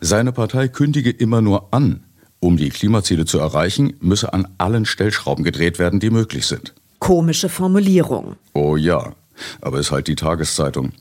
seine 0.00 0.30
Partei 0.30 0.68
kündige 0.68 1.10
immer 1.10 1.40
nur 1.40 1.74
an, 1.74 2.04
um 2.42 2.56
die 2.56 2.70
Klimaziele 2.70 3.24
zu 3.24 3.38
erreichen, 3.38 3.94
müsse 4.00 4.32
an 4.32 4.48
allen 4.58 4.84
Stellschrauben 4.84 5.44
gedreht 5.44 5.78
werden, 5.78 6.00
die 6.00 6.10
möglich 6.10 6.46
sind. 6.46 6.74
Komische 6.98 7.48
Formulierung. 7.48 8.34
Oh 8.52 8.76
ja, 8.76 9.12
aber 9.60 9.78
ist 9.78 9.92
halt 9.92 10.08
die 10.08 10.16
Tageszeitung. 10.16 10.92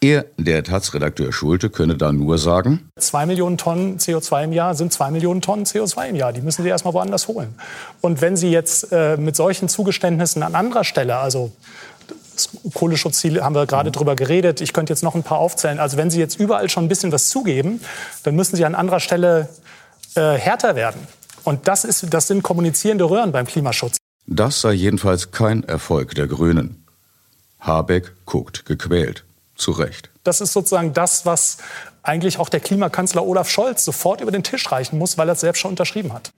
Er, 0.00 0.26
der 0.36 0.62
Taz-Redakteur 0.62 1.32
Schulte, 1.32 1.70
könne 1.70 1.96
da 1.96 2.12
nur 2.12 2.36
sagen, 2.36 2.90
Zwei 2.98 3.24
Millionen 3.24 3.56
Tonnen 3.56 3.98
CO2 3.98 4.44
im 4.44 4.52
Jahr 4.52 4.74
sind 4.74 4.92
zwei 4.92 5.10
Millionen 5.10 5.40
Tonnen 5.40 5.64
CO2 5.64 6.10
im 6.10 6.16
Jahr. 6.16 6.34
Die 6.34 6.42
müssen 6.42 6.62
Sie 6.62 6.68
erstmal 6.68 6.92
woanders 6.92 7.28
holen. 7.28 7.54
Und 8.02 8.20
wenn 8.20 8.36
Sie 8.36 8.50
jetzt 8.50 8.92
äh, 8.92 9.16
mit 9.16 9.36
solchen 9.36 9.70
Zugeständnissen 9.70 10.42
an 10.42 10.54
anderer 10.54 10.84
Stelle, 10.84 11.16
also 11.16 11.52
das 12.34 12.50
Kohleschutzziel 12.74 13.42
haben 13.42 13.54
wir 13.54 13.66
gerade 13.66 13.90
drüber 13.90 14.16
geredet, 14.16 14.60
ich 14.60 14.72
könnte 14.72 14.92
jetzt 14.92 15.02
noch 15.02 15.14
ein 15.14 15.22
paar 15.22 15.38
aufzählen. 15.38 15.78
Also 15.78 15.96
wenn 15.96 16.10
Sie 16.10 16.18
jetzt 16.18 16.38
überall 16.38 16.68
schon 16.68 16.84
ein 16.84 16.88
bisschen 16.88 17.12
was 17.12 17.28
zugeben, 17.28 17.80
dann 18.22 18.34
müssen 18.34 18.56
Sie 18.56 18.64
an 18.64 18.74
anderer 18.74 19.00
Stelle 19.00 19.48
äh, 20.14 20.34
härter 20.38 20.76
werden. 20.76 21.00
Und 21.44 21.68
das, 21.68 21.84
ist, 21.84 22.06
das 22.12 22.26
sind 22.26 22.42
kommunizierende 22.42 23.04
Röhren 23.08 23.32
beim 23.32 23.46
Klimaschutz. 23.46 23.98
das 24.26 24.60
sei 24.60 24.72
jedenfalls 24.72 25.30
kein 25.30 25.62
Erfolg 25.64 26.14
der 26.14 26.26
Grünen. 26.26 26.84
Habeck 27.60 28.12
guckt 28.24 28.64
gequält. 28.66 29.24
Zu 29.56 29.70
Recht. 29.70 30.10
Das 30.24 30.40
ist 30.40 30.52
sozusagen 30.52 30.94
das, 30.94 31.26
was 31.26 31.58
eigentlich 32.02 32.38
auch 32.38 32.48
der 32.48 32.58
Klimakanzler 32.60 33.24
Olaf 33.24 33.48
Scholz 33.48 33.84
sofort 33.84 34.20
über 34.20 34.32
den 34.32 34.42
Tisch 34.42 34.72
reichen 34.72 34.98
muss, 34.98 35.16
weil 35.16 35.28
er 35.28 35.34
es 35.34 35.40
selbst 35.40 35.60
schon 35.60 35.70
unterschrieben 35.70 36.12
hat. 36.12 36.32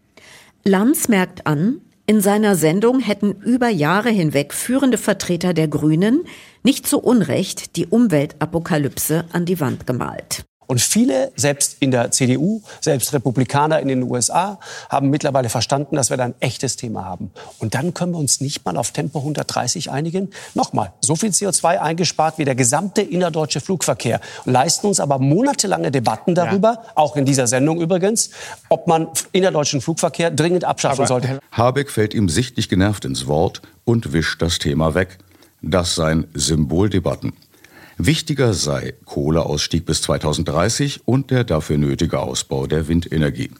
Lanz 0.64 1.09
merkt 1.09 1.47
an, 1.47 1.80
in 2.06 2.21
seiner 2.21 2.54
Sendung 2.56 3.00
hätten 3.00 3.33
über 3.33 3.68
Jahre 3.68 4.11
hinweg 4.11 4.52
führende 4.52 4.99
Vertreter 4.99 5.54
der 5.54 5.66
Grünen 5.66 6.25
nicht 6.62 6.87
zu 6.87 6.99
Unrecht 7.00 7.76
die 7.76 7.87
Umweltapokalypse 7.87 9.25
an 9.33 9.45
die 9.47 9.61
Wand 9.61 9.87
gemalt. 9.87 10.45
Und 10.66 10.80
viele, 10.80 11.32
selbst 11.37 11.76
in 11.80 11.90
der 11.90 12.11
CDU, 12.11 12.62
selbst 12.80 13.12
Republikaner 13.12 13.80
in 13.80 13.88
den 13.88 14.02
USA, 14.02 14.58
haben 14.88 15.11
mittlerweile 15.11 15.49
verstanden, 15.49 15.96
dass 15.96 16.11
wir 16.11 16.16
da 16.16 16.25
ein 16.25 16.35
echtes 16.40 16.76
Thema 16.76 17.04
haben. 17.04 17.30
Und 17.58 17.75
dann 17.75 17.94
können 17.94 18.12
wir 18.12 18.18
uns 18.18 18.40
nicht 18.40 18.64
mal 18.64 18.76
auf 18.76 18.90
Tempo 18.90 19.20
130 19.20 19.90
einigen. 19.90 20.30
Nochmal, 20.54 20.92
so 21.00 21.16
viel 21.16 21.30
CO2 21.30 21.78
eingespart 21.78 22.38
wie 22.38 22.44
der 22.44 22.54
gesamte 22.54 23.02
innerdeutsche 23.02 23.61
Flugverkehr. 23.61 24.20
Leisten 24.44 24.87
uns 24.88 25.00
aber 25.00 25.18
monatelange 25.18 25.90
Debatten 25.90 26.35
darüber, 26.35 26.82
auch 26.94 27.16
in 27.16 27.25
dieser 27.25 27.46
Sendung 27.46 27.80
übrigens, 27.80 28.30
ob 28.68 28.87
man 28.87 29.08
innerdeutschen 29.32 29.80
Flugverkehr 29.80 30.30
dringend 30.30 30.64
abschaffen 30.64 31.06
sollte. 31.06 31.40
Habeck 31.52 31.90
fällt 31.90 32.14
ihm 32.14 32.28
sichtlich 32.28 32.68
genervt 32.68 33.04
ins 33.04 33.26
Wort 33.26 33.62
und 33.85 34.12
wischt 34.12 34.42
das 34.42 34.58
Thema 34.58 34.94
weg. 34.94 35.18
Das 35.62 35.94
seien 35.94 36.26
Symboldebatten. 36.35 37.32
Wichtiger 37.98 38.52
sei 38.52 38.94
Kohleausstieg 39.06 39.86
bis 39.86 40.02
2030 40.02 41.00
und 41.06 41.30
der 41.30 41.44
dafür 41.44 41.78
nötige 41.78 42.20
Ausbau 42.20 42.66
der 42.66 42.88
Windenergie. 42.88 43.50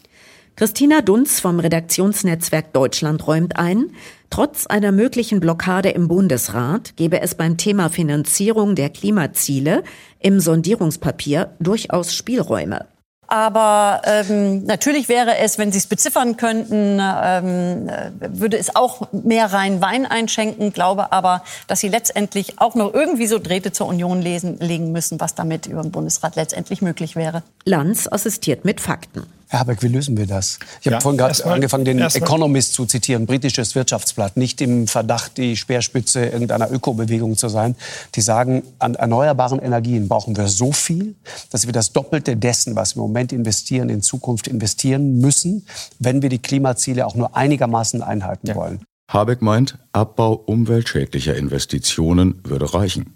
Christina 0.55 1.01
Dunz 1.01 1.39
vom 1.39 1.59
Redaktionsnetzwerk 1.59 2.73
Deutschland 2.73 3.27
räumt 3.27 3.57
ein, 3.57 3.91
trotz 4.29 4.65
einer 4.65 4.91
möglichen 4.91 5.39
Blockade 5.39 5.89
im 5.89 6.07
Bundesrat 6.07 6.95
gebe 6.95 7.21
es 7.21 7.35
beim 7.35 7.57
Thema 7.57 7.89
Finanzierung 7.89 8.75
der 8.75 8.89
Klimaziele 8.89 9.83
im 10.19 10.39
Sondierungspapier 10.39 11.55
durchaus 11.59 12.13
Spielräume. 12.13 12.85
Aber 13.27 14.01
ähm, 14.05 14.63
natürlich 14.63 15.09
wäre 15.09 15.37
es, 15.37 15.57
wenn 15.57 15.71
Sie 15.71 15.77
es 15.77 15.87
beziffern 15.87 16.37
könnten, 16.37 16.99
ähm, 17.01 17.89
äh, 17.89 18.11
würde 18.19 18.57
es 18.57 18.73
auch 18.75 19.11
mehr 19.11 19.51
rein 19.51 19.81
Wein 19.81 20.05
einschenken. 20.05 20.71
Glaube 20.71 21.11
aber, 21.11 21.43
dass 21.67 21.81
Sie 21.81 21.89
letztendlich 21.89 22.59
auch 22.59 22.75
noch 22.75 22.93
irgendwie 22.93 23.27
so 23.27 23.37
Drähte 23.37 23.73
zur 23.73 23.87
Union 23.87 24.21
lesen, 24.21 24.59
legen 24.59 24.93
müssen, 24.93 25.19
was 25.19 25.35
damit 25.35 25.67
über 25.67 25.81
den 25.81 25.91
Bundesrat 25.91 26.37
letztendlich 26.37 26.81
möglich 26.81 27.17
wäre. 27.17 27.43
Lanz 27.65 28.07
assistiert 28.07 28.63
mit 28.63 28.79
Fakten. 28.79 29.27
Herr 29.49 29.61
Habeck, 29.61 29.81
wie 29.81 29.87
lösen 29.87 30.17
wir 30.17 30.27
das? 30.27 30.59
Ich 30.81 30.87
ja, 30.87 30.93
habe 30.93 31.01
vorhin 31.01 31.17
gerade 31.17 31.45
angefangen, 31.45 31.85
den 31.85 31.99
Economist 31.99 32.73
zu 32.73 32.85
zitieren, 32.85 33.25
britisches 33.25 33.75
Wirtschaftsblatt, 33.75 34.35
nicht 34.35 34.59
im 34.59 34.87
Verdacht, 34.87 35.37
die 35.37 35.55
Speerspitze 35.55 36.25
irgendeiner 36.25 36.69
Ökobewegung 36.69 37.37
zu 37.37 37.47
sein. 37.47 37.75
Die 38.15 38.21
sagen, 38.21 38.63
an 38.79 38.95
erneuerbaren 38.95 39.59
Energien 39.59 40.09
brauchen 40.09 40.35
wir 40.35 40.47
so 40.49 40.73
viel, 40.73 41.15
dass 41.49 41.65
wir 41.65 41.71
das 41.71 41.93
Doppelte 41.93 42.35
dessen, 42.35 42.75
was 42.75 42.95
wir 42.95 43.03
im 43.03 43.07
Moment 43.07 43.31
investieren, 43.31 43.89
in 43.89 44.01
Zukunft 44.01 44.47
investieren 44.47 45.19
müssen, 45.19 45.65
wenn 45.99 46.21
wir 46.21 46.29
die 46.29 46.39
Klimaziele 46.39 47.05
auch 47.05 47.15
nur 47.15 47.37
einigermaßen 47.37 48.01
einhalten 48.01 48.47
ja. 48.47 48.55
wollen. 48.55 48.81
Habeck 49.09 49.41
meint, 49.41 49.77
Abbau 49.93 50.33
umweltschädlicher 50.33 51.35
Investitionen 51.37 52.41
würde 52.43 52.73
reichen. 52.73 53.13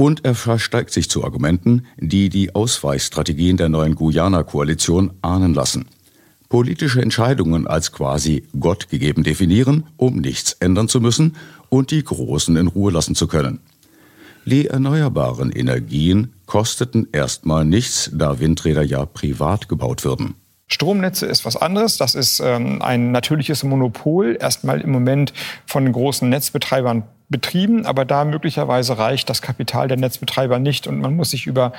Und 0.00 0.24
er 0.24 0.36
versteigt 0.36 0.92
sich 0.92 1.10
zu 1.10 1.24
Argumenten, 1.24 1.84
die 1.96 2.28
die 2.28 2.54
Ausweichstrategien 2.54 3.56
der 3.56 3.68
neuen 3.68 3.96
Guyana-Koalition 3.96 5.10
ahnen 5.22 5.54
lassen. 5.54 5.86
Politische 6.48 7.02
Entscheidungen 7.02 7.66
als 7.66 7.90
quasi 7.90 8.44
Gott 8.60 8.90
gegeben 8.90 9.24
definieren, 9.24 9.88
um 9.96 10.20
nichts 10.20 10.52
ändern 10.60 10.88
zu 10.88 11.00
müssen 11.00 11.34
und 11.68 11.90
die 11.90 12.04
Großen 12.04 12.56
in 12.56 12.68
Ruhe 12.68 12.92
lassen 12.92 13.16
zu 13.16 13.26
können. 13.26 13.58
Die 14.44 14.68
erneuerbaren 14.68 15.50
Energien 15.50 16.32
kosteten 16.46 17.08
erstmal 17.10 17.64
nichts, 17.64 18.08
da 18.14 18.38
Windräder 18.38 18.84
ja 18.84 19.04
privat 19.04 19.68
gebaut 19.68 20.04
würden. 20.04 20.36
Stromnetze 20.68 21.26
ist 21.26 21.44
was 21.44 21.56
anderes. 21.56 21.96
Das 21.96 22.14
ist 22.14 22.40
ähm, 22.40 22.82
ein 22.82 23.10
natürliches 23.10 23.64
Monopol, 23.64 24.36
erstmal 24.38 24.80
im 24.80 24.90
Moment 24.90 25.32
von 25.66 25.90
großen 25.90 26.28
Netzbetreibern 26.28 27.04
betrieben, 27.30 27.84
aber 27.84 28.04
da 28.04 28.24
möglicherweise 28.24 28.98
reicht 28.98 29.28
das 29.28 29.42
Kapital 29.42 29.88
der 29.88 29.98
Netzbetreiber 29.98 30.58
nicht 30.58 30.86
und 30.86 31.00
man 31.00 31.14
muss 31.14 31.30
sich 31.30 31.46
über 31.46 31.72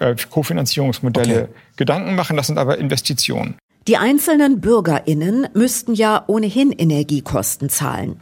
äh, 0.00 0.14
Kofinanzierungsmodelle 0.30 1.42
okay. 1.44 1.52
Gedanken 1.76 2.14
machen. 2.14 2.36
Das 2.36 2.46
sind 2.46 2.58
aber 2.58 2.78
Investitionen. 2.78 3.56
Die 3.86 3.98
einzelnen 3.98 4.60
Bürgerinnen 4.60 5.46
müssten 5.52 5.94
ja 5.94 6.24
ohnehin 6.26 6.72
Energiekosten 6.72 7.68
zahlen. 7.68 8.20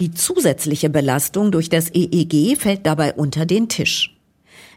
Die 0.00 0.12
zusätzliche 0.12 0.88
Belastung 0.88 1.52
durch 1.52 1.68
das 1.68 1.90
EEG 1.94 2.56
fällt 2.58 2.86
dabei 2.86 3.12
unter 3.12 3.44
den 3.44 3.68
Tisch. 3.68 4.16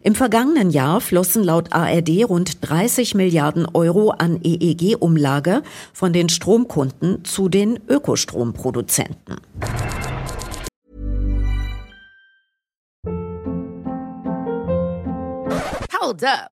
Im 0.05 0.13
vergangenen 0.13 0.69
Jahr 0.69 1.01
flossen 1.01 1.43
laut 1.43 1.73
ARD 1.73 2.29
rund 2.29 2.59
30 2.61 3.15
Milliarden 3.15 3.65
Euro 3.73 4.11
an 4.11 4.39
EEG-Umlage 4.43 5.63
von 5.93 6.13
den 6.13 6.29
Stromkunden 6.29 7.25
zu 7.25 7.49
den 7.49 7.79
Ökostromproduzenten. 7.89 9.37
Hold 15.99 16.23
up. 16.23 16.54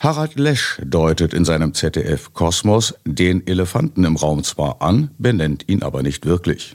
Harald 0.00 0.38
Lesch 0.38 0.80
deutet 0.82 1.34
in 1.34 1.44
seinem 1.44 1.74
ZDF 1.74 2.32
Kosmos 2.32 2.94
den 3.04 3.46
Elefanten 3.46 4.04
im 4.04 4.16
Raum 4.16 4.42
zwar 4.42 4.80
an, 4.80 5.10
benennt 5.18 5.68
ihn 5.68 5.82
aber 5.82 6.02
nicht 6.02 6.24
wirklich. 6.24 6.74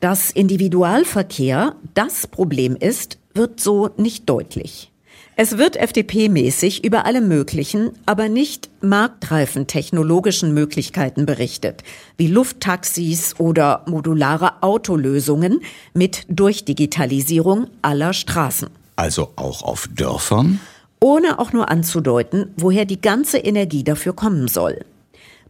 Dass 0.00 0.30
Individualverkehr 0.30 1.76
das 1.92 2.26
Problem 2.26 2.74
ist, 2.74 3.18
wird 3.34 3.60
so 3.60 3.90
nicht 3.98 4.26
deutlich. 4.26 4.90
Es 5.36 5.58
wird 5.58 5.76
FDP-mäßig 5.76 6.82
über 6.82 7.04
alle 7.04 7.20
möglichen, 7.20 7.90
aber 8.06 8.30
nicht 8.30 8.70
marktreifen 8.80 9.66
technologischen 9.66 10.54
Möglichkeiten 10.54 11.26
berichtet, 11.26 11.82
wie 12.16 12.28
Lufttaxis 12.28 13.38
oder 13.38 13.84
modulare 13.86 14.62
Autolösungen 14.62 15.60
mit 15.92 16.24
Durchdigitalisierung 16.30 17.66
aller 17.82 18.14
Straßen. 18.14 18.70
Also 18.96 19.32
auch 19.36 19.62
auf 19.62 19.90
Dörfern? 19.94 20.58
Ohne 21.02 21.38
auch 21.38 21.52
nur 21.52 21.68
anzudeuten, 21.68 22.54
woher 22.56 22.84
die 22.84 23.00
ganze 23.00 23.38
Energie 23.38 23.84
dafür 23.84 24.14
kommen 24.14 24.48
soll. 24.48 24.84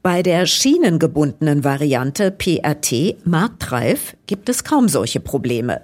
Bei 0.02 0.22
der 0.22 0.46
schienengebundenen 0.46 1.62
Variante 1.62 2.32
PRT 2.32 3.24
marktreif 3.24 4.16
gibt 4.26 4.48
es 4.48 4.64
kaum 4.64 4.88
solche 4.88 5.20
Probleme. 5.20 5.82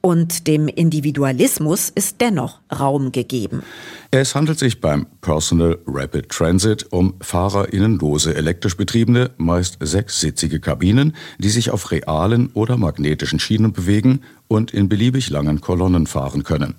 Und 0.00 0.46
dem 0.46 0.66
Individualismus 0.66 1.90
ist 1.90 2.22
dennoch 2.22 2.60
Raum 2.72 3.12
gegeben. 3.12 3.62
Es 4.10 4.34
handelt 4.34 4.58
sich 4.58 4.80
beim 4.80 5.04
Personal 5.20 5.76
Rapid 5.86 6.30
Transit 6.30 6.86
um 6.90 7.14
fahrerinnenlose 7.20 8.34
elektrisch 8.34 8.78
betriebene, 8.78 9.30
meist 9.36 9.76
sechssitzige 9.80 10.58
Kabinen, 10.58 11.14
die 11.38 11.50
sich 11.50 11.70
auf 11.70 11.90
realen 11.90 12.48
oder 12.54 12.78
magnetischen 12.78 13.40
Schienen 13.40 13.74
bewegen 13.74 14.22
und 14.48 14.72
in 14.72 14.88
beliebig 14.88 15.28
langen 15.28 15.60
Kolonnen 15.60 16.06
fahren 16.06 16.44
können. 16.44 16.76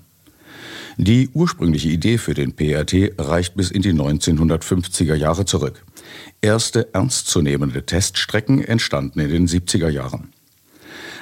Die 1.04 1.30
ursprüngliche 1.34 1.90
Idee 1.90 2.20
für 2.20 2.36
den 2.36 2.54
PRT 2.56 3.14
reicht 3.18 3.56
bis 3.56 3.72
in 3.72 3.82
die 3.82 3.92
1950er 3.92 5.16
Jahre 5.16 5.46
zurück. 5.46 5.84
Erste 6.42 6.94
ernstzunehmende 6.94 7.88
Teststrecken 7.88 8.64
entstanden 8.64 9.20
in 9.20 9.32
den 9.32 9.48
70er 9.48 9.90
Jahren. 9.90 10.30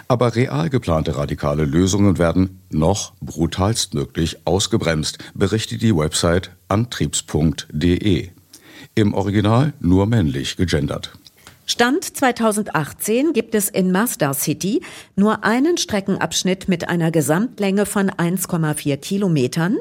Aber 0.09 0.35
real 0.35 0.69
geplante 0.69 1.15
radikale 1.15 1.63
Lösungen 1.63 2.17
werden 2.17 2.59
noch 2.69 3.13
brutalstmöglich 3.21 4.45
ausgebremst, 4.45 5.19
berichtet 5.33 5.81
die 5.81 5.95
Website 5.95 6.51
antriebspunkt.de. 6.67 8.31
Im 8.95 9.13
Original 9.13 9.71
nur 9.79 10.07
männlich 10.07 10.57
gegendert. 10.57 11.13
Stand 11.71 12.03
2018 12.03 13.31
gibt 13.31 13.53
es 13.53 13.69
in 13.69 13.91
Mazda 13.91 14.33
City 14.33 14.81
nur 15.15 15.43
einen 15.43 15.77
Streckenabschnitt 15.77 16.67
mit 16.67 16.89
einer 16.89 17.11
Gesamtlänge 17.11 17.85
von 17.85 18.09
1,4 18.09 18.97
Kilometern, 18.97 19.77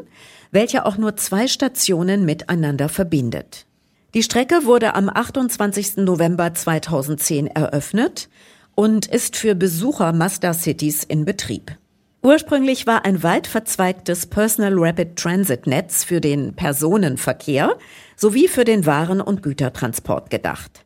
welcher 0.51 0.85
auch 0.85 0.99
nur 0.99 1.17
zwei 1.17 1.49
Stationen 1.49 2.27
miteinander 2.27 2.91
verbindet. 2.91 3.65
Die 4.13 4.23
Strecke 4.23 4.67
wurde 4.67 4.97
am 4.97 5.09
28. 5.09 5.97
November 5.97 6.53
2010 6.53 7.47
eröffnet 7.47 8.29
und 8.75 9.07
ist 9.07 9.37
für 9.37 9.55
Besucher 9.55 10.13
Mazda 10.13 10.53
Cities 10.53 11.05
in 11.05 11.25
Betrieb. 11.25 11.75
Ursprünglich 12.23 12.87
war 12.87 13.07
ein 13.07 13.23
weit 13.23 13.47
verzweigtes 13.47 14.27
Personal 14.27 14.75
Rapid 14.77 15.17
Transit 15.17 15.67
Netz 15.67 16.05
für 16.05 16.21
den 16.21 16.53
Personenverkehr 16.53 17.79
sowie 18.15 18.47
für 18.47 18.65
den 18.65 18.85
Waren- 18.85 19.23
und 19.23 19.43
Gütertransport 19.43 20.29
gedacht. 20.29 20.85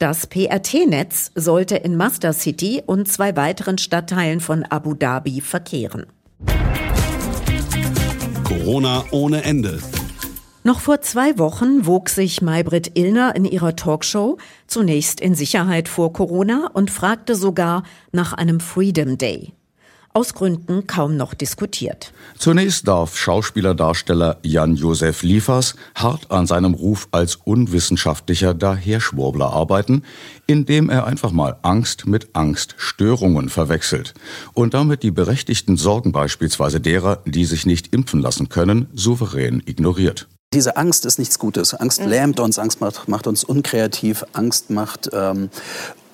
Das 0.00 0.26
PRT-Netz 0.26 1.30
sollte 1.34 1.76
in 1.76 1.94
Master 1.94 2.32
City 2.32 2.82
und 2.86 3.06
zwei 3.06 3.36
weiteren 3.36 3.76
Stadtteilen 3.76 4.40
von 4.40 4.64
Abu 4.64 4.94
Dhabi 4.94 5.42
verkehren. 5.42 6.06
Corona 8.44 9.04
ohne 9.10 9.44
Ende. 9.44 9.78
Noch 10.64 10.80
vor 10.80 11.02
zwei 11.02 11.38
Wochen 11.38 11.84
wog 11.84 12.08
sich 12.08 12.40
Maybrit 12.40 12.96
Illner 12.96 13.36
in 13.36 13.44
ihrer 13.44 13.76
Talkshow 13.76 14.38
zunächst 14.66 15.20
in 15.20 15.34
Sicherheit 15.34 15.86
vor 15.86 16.14
Corona 16.14 16.70
und 16.72 16.90
fragte 16.90 17.34
sogar 17.34 17.82
nach 18.10 18.32
einem 18.32 18.60
Freedom 18.60 19.18
Day 19.18 19.52
aus 20.12 20.34
Gründen 20.34 20.86
kaum 20.86 21.16
noch 21.16 21.34
diskutiert. 21.34 22.12
Zunächst 22.36 22.88
darf 22.88 23.16
Schauspielerdarsteller 23.16 24.38
Jan-Josef 24.42 25.22
Liefers 25.22 25.74
hart 25.94 26.30
an 26.30 26.46
seinem 26.46 26.74
Ruf 26.74 27.08
als 27.12 27.36
unwissenschaftlicher 27.36 28.54
Daherschwurbler 28.54 29.52
arbeiten, 29.52 30.02
indem 30.46 30.90
er 30.90 31.06
einfach 31.06 31.30
mal 31.30 31.58
Angst 31.62 32.06
mit 32.06 32.30
Angststörungen 32.34 33.48
verwechselt 33.48 34.14
und 34.52 34.74
damit 34.74 35.02
die 35.02 35.12
berechtigten 35.12 35.76
Sorgen 35.76 36.12
beispielsweise 36.12 36.80
derer, 36.80 37.22
die 37.24 37.44
sich 37.44 37.66
nicht 37.66 37.94
impfen 37.94 38.20
lassen 38.20 38.48
können, 38.48 38.88
souverän 38.94 39.62
ignoriert. 39.64 40.28
Diese 40.52 40.76
Angst 40.76 41.06
ist 41.06 41.20
nichts 41.20 41.38
Gutes. 41.38 41.74
Angst 41.74 42.04
lähmt 42.04 42.40
uns, 42.40 42.58
Angst 42.58 42.80
macht, 42.80 43.06
macht 43.06 43.28
uns 43.28 43.44
unkreativ, 43.44 44.24
Angst 44.32 44.68
macht 44.68 45.08
ähm, 45.12 45.48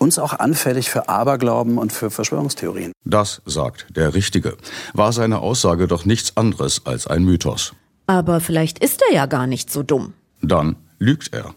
uns 0.07 0.19
auch 0.21 0.39
anfällig 0.39 0.89
für 0.89 1.09
Aberglauben 1.09 1.79
und 1.79 1.93
für 1.93 2.11
Verschwörungstheorien. 2.11 2.93
Das 3.05 3.43
sagt 3.45 3.87
der 3.91 4.15
Richtige. 4.15 4.57
War 4.95 5.13
seine 5.13 5.41
Aussage 5.41 5.89
doch 5.89 6.05
nichts 6.05 6.37
anderes 6.37 6.87
als 6.87 7.09
ein 7.09 7.25
Mythos. 7.25 7.75
Aber 8.07 8.41
vielleicht 8.41 8.79
ist 8.79 9.03
er 9.09 9.13
ja 9.13 9.27
gar 9.27 9.49
nicht 9.49 9.69
so 9.71 9.83
dumm. 9.83 10.15
Dann 10.43 10.77
lügt 11.01 11.35
er. 11.35 11.55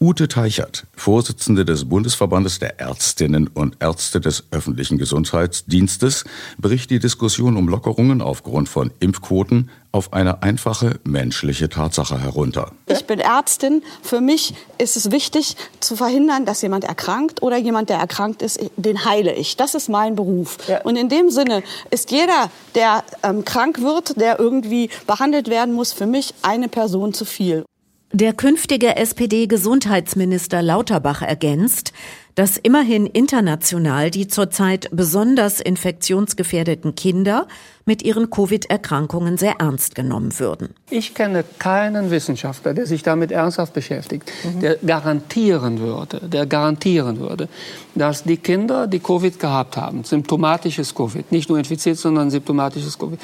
Ute 0.00 0.28
Teichert, 0.28 0.86
Vorsitzende 0.96 1.64
des 1.64 1.88
Bundesverbandes 1.88 2.58
der 2.58 2.80
Ärztinnen 2.80 3.48
und 3.48 3.76
Ärzte 3.80 4.20
des 4.20 4.44
öffentlichen 4.50 4.98
Gesundheitsdienstes, 4.98 6.24
bricht 6.58 6.90
die 6.90 6.98
Diskussion 6.98 7.56
um 7.56 7.68
Lockerungen 7.68 8.22
aufgrund 8.22 8.68
von 8.68 8.90
Impfquoten 9.00 9.70
auf 9.92 10.12
eine 10.12 10.42
einfache 10.42 11.00
menschliche 11.04 11.68
Tatsache 11.68 12.20
herunter. 12.20 12.72
Ich 12.86 13.06
bin 13.06 13.20
Ärztin. 13.20 13.82
Für 14.02 14.20
mich 14.20 14.54
ist 14.76 14.96
es 14.96 15.10
wichtig 15.10 15.56
zu 15.80 15.96
verhindern, 15.96 16.44
dass 16.44 16.62
jemand 16.62 16.84
erkrankt 16.84 17.42
oder 17.42 17.56
jemand, 17.56 17.88
der 17.88 17.98
erkrankt 17.98 18.42
ist, 18.42 18.60
den 18.76 19.04
heile 19.04 19.34
ich. 19.34 19.56
Das 19.56 19.74
ist 19.74 19.88
mein 19.88 20.14
Beruf. 20.14 20.58
Ja. 20.68 20.82
Und 20.82 20.96
in 20.96 21.08
dem 21.08 21.30
Sinne 21.30 21.62
ist 21.90 22.10
jeder, 22.10 22.50
der 22.74 23.02
ähm, 23.22 23.44
krank 23.44 23.80
wird, 23.80 24.20
der 24.20 24.38
irgendwie 24.38 24.90
behandelt 25.06 25.48
werden 25.48 25.74
muss, 25.74 25.92
für 25.92 26.06
mich 26.06 26.34
eine 26.42 26.68
Person 26.68 27.14
zu 27.14 27.24
viel. 27.24 27.64
Der 28.12 28.32
künftige 28.32 28.96
SPD-Gesundheitsminister 28.96 30.62
Lauterbach 30.62 31.20
ergänzt, 31.20 31.92
dass 32.34 32.56
immerhin 32.56 33.04
international 33.04 34.10
die 34.10 34.28
zurzeit 34.28 34.88
besonders 34.92 35.60
infektionsgefährdeten 35.60 36.94
Kinder 36.94 37.46
mit 37.88 38.02
ihren 38.02 38.28
Covid-Erkrankungen 38.28 39.38
sehr 39.38 39.54
ernst 39.60 39.94
genommen 39.94 40.38
würden. 40.38 40.74
Ich 40.90 41.14
kenne 41.14 41.42
keinen 41.58 42.10
Wissenschaftler, 42.10 42.74
der 42.74 42.84
sich 42.84 43.02
damit 43.02 43.32
ernsthaft 43.32 43.72
beschäftigt, 43.72 44.30
mhm. 44.44 44.60
der 44.60 44.76
garantieren 44.76 45.80
würde, 45.80 46.20
der 46.20 46.44
garantieren 46.44 47.18
würde, 47.18 47.48
dass 47.94 48.24
die 48.24 48.36
Kinder, 48.36 48.86
die 48.86 48.98
Covid 48.98 49.40
gehabt 49.40 49.78
haben, 49.78 50.04
symptomatisches 50.04 50.94
Covid, 50.94 51.32
nicht 51.32 51.48
nur 51.48 51.58
infiziert, 51.58 51.96
sondern 51.96 52.30
symptomatisches 52.30 52.98
Covid, 52.98 53.18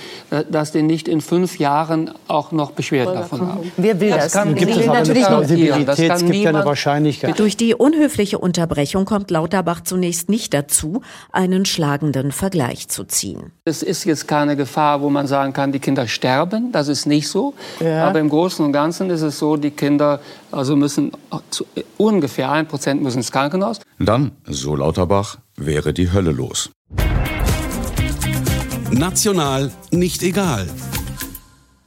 dass 0.51 0.73
die 0.73 0.83
nicht 0.83 1.09
in 1.09 1.21
fünf 1.21 1.59
Jahren 1.59 2.11
auch 2.27 2.51
noch 2.51 2.73
Beschwerden 2.73 3.15
davon 3.15 3.47
haben. 3.47 3.73
Wer 3.77 4.01
will 4.01 4.11
das? 4.11 4.25
das 4.25 4.33
kann 4.33 4.55
gibt 4.55 4.71
es 4.77 4.87
natürlich 4.87 5.29
nicht. 5.29 5.89
Das 5.89 5.99
kann 5.99 6.31
gibt 6.31 6.47
eine 6.47 6.65
Wahrscheinlichkeit. 6.65 7.39
Durch 7.39 7.59
die 7.59 7.75
unhöfliche 7.75 8.39
Unterbrechung 8.39 9.05
kommt 9.05 9.31
Lauterbach 9.31 9.83
zunächst 9.83 10.31
nicht 10.31 10.55
dazu, 10.55 11.03
einen 11.33 11.67
schlagenden 11.67 12.33
Vergleich 12.33 12.89
zu 12.89 13.05
ziehen. 13.05 13.53
Es 13.67 13.83
ist 13.83 14.05
jetzt 14.05 14.27
keine 14.27 14.54
eine 14.55 14.63
Gefahr, 14.63 15.01
wo 15.01 15.11
man 15.11 15.27
sagen 15.27 15.53
kann, 15.53 15.73
die 15.73 15.81
Kinder 15.81 16.07
sterben. 16.07 16.73
Das 16.73 16.89
ist 16.89 17.07
nicht 17.07 17.29
so. 17.29 17.55
Ja. 17.81 18.09
Aber 18.09 18.21
im 18.21 18.29
Großen 18.29 18.65
und 18.65 18.73
Ganzen 18.73 19.11
ist 19.11 19.23
es 19.23 19.39
so, 19.39 19.57
die 19.57 19.71
Kinder 19.71 20.21
also 20.51 20.77
müssen 20.77 21.13
zu, 21.51 21.67
ungefähr 21.97 22.51
ein 22.51 22.67
Prozent 22.67 23.03
müssen 23.03 23.19
ins 23.19 23.33
Krankenhaus. 23.33 23.81
Dann, 23.99 24.33
so 24.47 24.77
Lauterbach, 24.77 25.39
wäre 25.57 25.93
die 25.93 26.13
Hölle 26.13 26.31
los. 26.31 26.71
National 28.91 29.73
nicht 29.91 30.23
egal. 30.23 30.67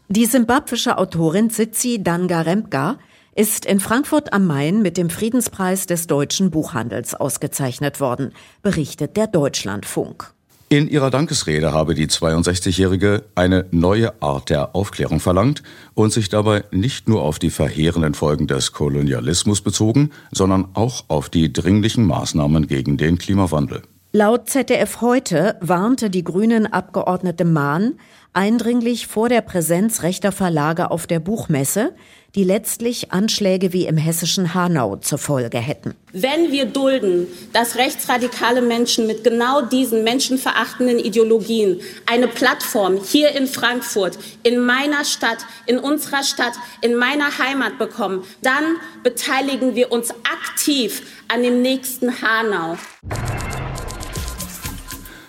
Die 0.09 0.25
simbabwische 0.25 0.97
Autorin 0.97 1.49
Sitsi 1.49 2.01
Dangaremka 2.03 2.97
ist 3.35 3.65
in 3.65 3.79
Frankfurt 3.79 4.33
am 4.33 4.47
Main 4.47 4.81
mit 4.81 4.97
dem 4.97 5.09
Friedenspreis 5.09 5.85
des 5.85 6.07
deutschen 6.07 6.49
Buchhandels 6.49 7.13
ausgezeichnet 7.13 7.99
worden, 7.99 8.33
berichtet 8.61 9.15
der 9.15 9.27
Deutschlandfunk. 9.27 10.33
In 10.69 10.89
ihrer 10.89 11.09
Dankesrede 11.09 11.71
habe 11.71 11.95
die 11.95 12.07
62-Jährige 12.07 13.23
eine 13.35 13.67
neue 13.71 14.21
Art 14.21 14.49
der 14.49 14.75
Aufklärung 14.75 15.21
verlangt 15.21 15.63
und 15.93 16.11
sich 16.11 16.27
dabei 16.27 16.65
nicht 16.71 17.07
nur 17.07 17.21
auf 17.21 17.39
die 17.39 17.51
verheerenden 17.51 18.13
Folgen 18.13 18.47
des 18.47 18.73
Kolonialismus 18.73 19.61
bezogen, 19.61 20.11
sondern 20.33 20.67
auch 20.73 21.05
auf 21.07 21.29
die 21.29 21.53
dringlichen 21.53 22.05
Maßnahmen 22.05 22.67
gegen 22.67 22.97
den 22.97 23.17
Klimawandel. 23.17 23.83
Laut 24.11 24.49
ZDF 24.49 24.99
heute 24.99 25.55
warnte 25.61 26.09
die 26.09 26.25
Grünen 26.25 26.67
Abgeordnete 26.67 27.45
Mahn 27.45 27.93
eindringlich 28.33 29.07
vor 29.07 29.29
der 29.29 29.41
Präsenz 29.41 30.03
rechter 30.03 30.33
Verlage 30.33 30.91
auf 30.91 31.07
der 31.07 31.19
Buchmesse, 31.19 31.95
die 32.35 32.43
letztlich 32.43 33.11
Anschläge 33.11 33.73
wie 33.73 33.85
im 33.87 33.97
hessischen 33.97 34.53
Hanau 34.53 34.97
zur 34.97 35.17
Folge 35.17 35.57
hätten. 35.57 35.95
Wenn 36.13 36.51
wir 36.51 36.65
dulden, 36.65 37.27
dass 37.53 37.75
rechtsradikale 37.75 38.61
Menschen 38.61 39.07
mit 39.07 39.23
genau 39.23 39.61
diesen 39.61 40.03
menschenverachtenden 40.03 40.99
Ideologien 40.99 41.79
eine 42.05 42.27
Plattform 42.27 42.99
hier 43.03 43.31
in 43.31 43.47
Frankfurt, 43.47 44.19
in 44.43 44.59
meiner 44.59 45.05
Stadt, 45.05 45.39
in 45.65 45.79
unserer 45.79 46.23
Stadt, 46.23 46.53
in 46.81 46.95
meiner 46.95 47.37
Heimat 47.37 47.77
bekommen, 47.77 48.23
dann 48.41 48.77
beteiligen 49.03 49.75
wir 49.75 49.91
uns 49.91 50.11
aktiv 50.11 51.01
an 51.27 51.43
dem 51.43 51.61
nächsten 51.61 52.21
Hanau. 52.21 52.77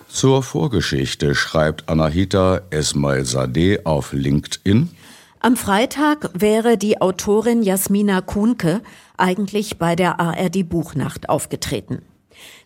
Zur 0.08 0.42
Vorgeschichte 0.42 1.36
schreibt 1.36 1.88
Anahita 1.88 2.62
Esmail-Sadeh 2.70 3.84
auf 3.84 4.12
LinkedIn. 4.12 4.90
Am 5.40 5.56
Freitag 5.56 6.30
wäre 6.34 6.76
die 6.76 7.00
Autorin 7.00 7.62
Jasmina 7.62 8.20
Kuhnke 8.20 8.82
eigentlich 9.16 9.78
bei 9.78 9.94
der 9.94 10.18
ARD 10.18 10.68
Buchnacht 10.68 11.28
aufgetreten. 11.28 12.02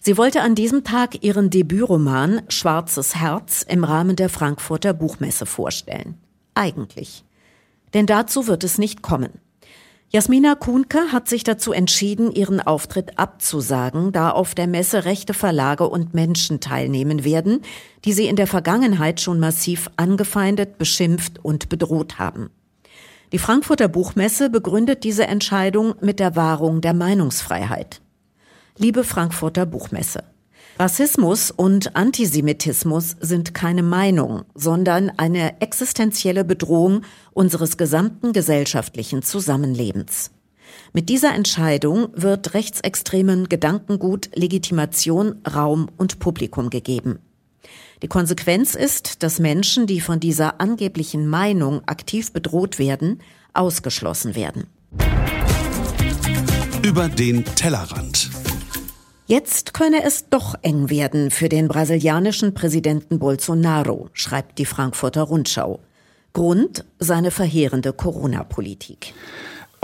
Sie 0.00 0.16
wollte 0.16 0.40
an 0.40 0.54
diesem 0.54 0.82
Tag 0.82 1.22
ihren 1.22 1.50
Debütroman 1.50 2.42
Schwarzes 2.48 3.16
Herz 3.16 3.62
im 3.68 3.84
Rahmen 3.84 4.16
der 4.16 4.30
Frankfurter 4.30 4.94
Buchmesse 4.94 5.44
vorstellen. 5.44 6.16
Eigentlich. 6.54 7.24
Denn 7.92 8.06
dazu 8.06 8.46
wird 8.46 8.64
es 8.64 8.78
nicht 8.78 9.02
kommen. 9.02 9.32
Jasmina 10.08 10.54
Kuhnke 10.54 11.12
hat 11.12 11.28
sich 11.28 11.44
dazu 11.44 11.72
entschieden, 11.72 12.32
ihren 12.32 12.60
Auftritt 12.60 13.18
abzusagen, 13.18 14.12
da 14.12 14.30
auf 14.30 14.54
der 14.54 14.66
Messe 14.66 15.04
rechte 15.04 15.34
Verlage 15.34 15.88
und 15.88 16.14
Menschen 16.14 16.60
teilnehmen 16.60 17.24
werden, 17.24 17.60
die 18.06 18.12
sie 18.14 18.28
in 18.28 18.36
der 18.36 18.46
Vergangenheit 18.46 19.20
schon 19.20 19.40
massiv 19.40 19.90
angefeindet, 19.96 20.78
beschimpft 20.78 21.42
und 21.42 21.68
bedroht 21.68 22.18
haben. 22.18 22.50
Die 23.32 23.38
Frankfurter 23.38 23.88
Buchmesse 23.88 24.50
begründet 24.50 25.04
diese 25.04 25.26
Entscheidung 25.26 25.94
mit 26.02 26.20
der 26.20 26.36
Wahrung 26.36 26.82
der 26.82 26.92
Meinungsfreiheit. 26.92 28.02
Liebe 28.76 29.04
Frankfurter 29.04 29.64
Buchmesse, 29.64 30.24
Rassismus 30.78 31.50
und 31.50 31.96
Antisemitismus 31.96 33.16
sind 33.20 33.54
keine 33.54 33.82
Meinung, 33.82 34.42
sondern 34.54 35.10
eine 35.16 35.62
existenzielle 35.62 36.44
Bedrohung 36.44 37.02
unseres 37.32 37.78
gesamten 37.78 38.34
gesellschaftlichen 38.34 39.22
Zusammenlebens. 39.22 40.30
Mit 40.92 41.08
dieser 41.08 41.34
Entscheidung 41.34 42.08
wird 42.12 42.52
rechtsextremen 42.52 43.48
Gedankengut 43.48 44.28
Legitimation, 44.34 45.40
Raum 45.50 45.88
und 45.96 46.18
Publikum 46.18 46.68
gegeben. 46.68 47.18
Die 48.02 48.08
Konsequenz 48.08 48.74
ist, 48.74 49.22
dass 49.22 49.38
Menschen, 49.38 49.86
die 49.86 50.00
von 50.00 50.20
dieser 50.20 50.60
angeblichen 50.60 51.26
Meinung 51.26 51.82
aktiv 51.86 52.32
bedroht 52.32 52.78
werden, 52.78 53.20
ausgeschlossen 53.52 54.34
werden. 54.34 54.66
Über 56.82 57.08
den 57.08 57.44
Tellerrand. 57.44 58.30
Jetzt 59.26 59.72
könne 59.72 60.02
es 60.04 60.28
doch 60.28 60.56
eng 60.62 60.90
werden 60.90 61.30
für 61.30 61.48
den 61.48 61.68
brasilianischen 61.68 62.54
Präsidenten 62.54 63.18
Bolsonaro, 63.18 64.08
schreibt 64.12 64.58
die 64.58 64.66
Frankfurter 64.66 65.22
Rundschau. 65.22 65.80
Grund 66.32 66.84
seine 66.98 67.30
verheerende 67.30 67.92
Corona-Politik. 67.92 69.14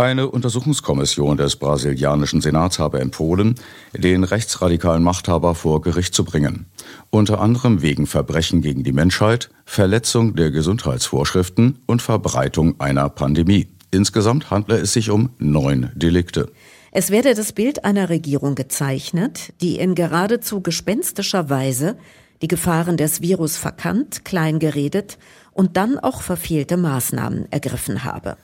Eine 0.00 0.30
Untersuchungskommission 0.30 1.38
des 1.38 1.56
brasilianischen 1.56 2.40
Senats 2.40 2.78
habe 2.78 3.00
empfohlen, 3.00 3.56
den 3.92 4.22
rechtsradikalen 4.22 5.02
Machthaber 5.02 5.56
vor 5.56 5.80
Gericht 5.80 6.14
zu 6.14 6.22
bringen. 6.22 6.66
Unter 7.10 7.40
anderem 7.40 7.82
wegen 7.82 8.06
Verbrechen 8.06 8.62
gegen 8.62 8.84
die 8.84 8.92
Menschheit, 8.92 9.50
Verletzung 9.64 10.36
der 10.36 10.52
Gesundheitsvorschriften 10.52 11.80
und 11.86 12.00
Verbreitung 12.00 12.78
einer 12.80 13.08
Pandemie. 13.08 13.66
Insgesamt 13.90 14.52
handle 14.52 14.76
es 14.76 14.92
sich 14.92 15.10
um 15.10 15.30
neun 15.38 15.90
Delikte. 15.96 16.52
Es 16.92 17.10
werde 17.10 17.34
das 17.34 17.52
Bild 17.52 17.84
einer 17.84 18.08
Regierung 18.08 18.54
gezeichnet, 18.54 19.52
die 19.60 19.80
in 19.80 19.96
geradezu 19.96 20.60
gespenstischer 20.60 21.50
Weise 21.50 21.96
die 22.40 22.46
Gefahren 22.46 22.98
des 22.98 23.20
Virus 23.20 23.56
verkannt, 23.56 24.24
kleingeredet 24.24 25.18
und 25.54 25.76
dann 25.76 25.98
auch 25.98 26.22
verfehlte 26.22 26.76
Maßnahmen 26.76 27.50
ergriffen 27.50 28.04
habe. 28.04 28.36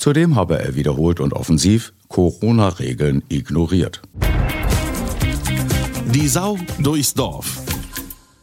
Zudem 0.00 0.34
habe 0.34 0.58
er 0.58 0.76
wiederholt 0.76 1.20
und 1.20 1.34
offensiv 1.34 1.92
Corona-Regeln 2.08 3.22
ignoriert. 3.28 4.00
Die 6.06 6.26
Sau 6.26 6.56
durchs 6.78 7.12
Dorf. 7.12 7.60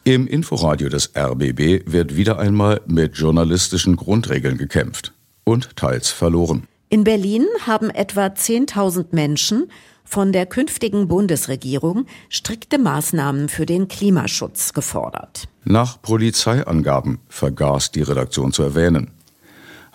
Im 0.03 0.27
Inforadio 0.27 0.87
des 0.87 1.13
RBB 1.17 1.91
wird 1.91 2.15
wieder 2.15 2.37
einmal 2.37 2.81
mit 2.85 3.17
journalistischen 3.17 3.95
Grundregeln 3.95 4.59
gekämpft 4.59 5.13
und 5.45 5.75
teils 5.75 6.11
verloren. 6.11 6.67
In 6.89 7.03
Berlin 7.03 7.47
haben 7.65 7.89
etwa 7.89 8.27
10.000 8.27 9.07
Menschen 9.13 9.71
von 10.03 10.31
der 10.31 10.45
künftigen 10.45 11.07
Bundesregierung 11.07 12.05
strikte 12.29 12.77
Maßnahmen 12.77 13.49
für 13.49 13.65
den 13.65 13.87
Klimaschutz 13.87 14.73
gefordert. 14.73 15.47
Nach 15.65 15.99
Polizeiangaben 16.03 17.17
vergaß 17.29 17.91
die 17.91 18.03
Redaktion 18.03 18.53
zu 18.53 18.61
erwähnen. 18.61 19.16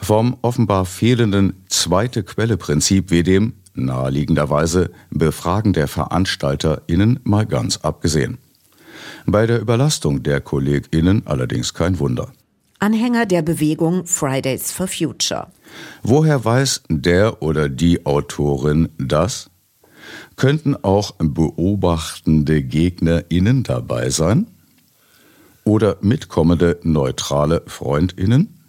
Vom 0.03 0.37
offenbar 0.43 0.85
fehlenden 0.85 1.65
zweite 1.69 2.25
Quelle-Prinzip 2.25 3.13
wie 3.13 3.23
dem 3.23 3.55
naheliegenderweise 3.75 4.91
Befragen 5.11 5.73
der 5.73 5.87
VeranstalterInnen 5.87 7.21
mal 7.23 7.47
ganz 7.47 7.77
abgesehen. 7.79 8.39
Bei 9.27 9.47
der 9.47 9.61
Überlastung 9.61 10.25
der 10.25 10.41
KollegInnen 10.41 11.23
allerdings 11.27 11.73
kein 11.73 12.01
Wunder. 12.01 12.33
Anhänger 12.81 13.27
der 13.27 13.43
Bewegung 13.43 14.05
Fridays 14.05 14.73
for 14.73 14.89
Future. 14.89 15.47
Woher 16.03 16.45
weiß 16.45 16.83
der 16.89 17.41
oder 17.41 17.69
die 17.69 18.05
Autorin 18.05 18.89
das? 18.99 19.51
Könnten 20.35 20.75
auch 20.83 21.15
beobachtende 21.19 22.65
GegnerInnen 22.65 23.63
dabei 23.63 24.11
sein? 24.11 24.49
Oder 25.63 25.97
mitkommende 26.01 26.81
neutrale 26.83 27.63
FreundInnen? 27.69 28.62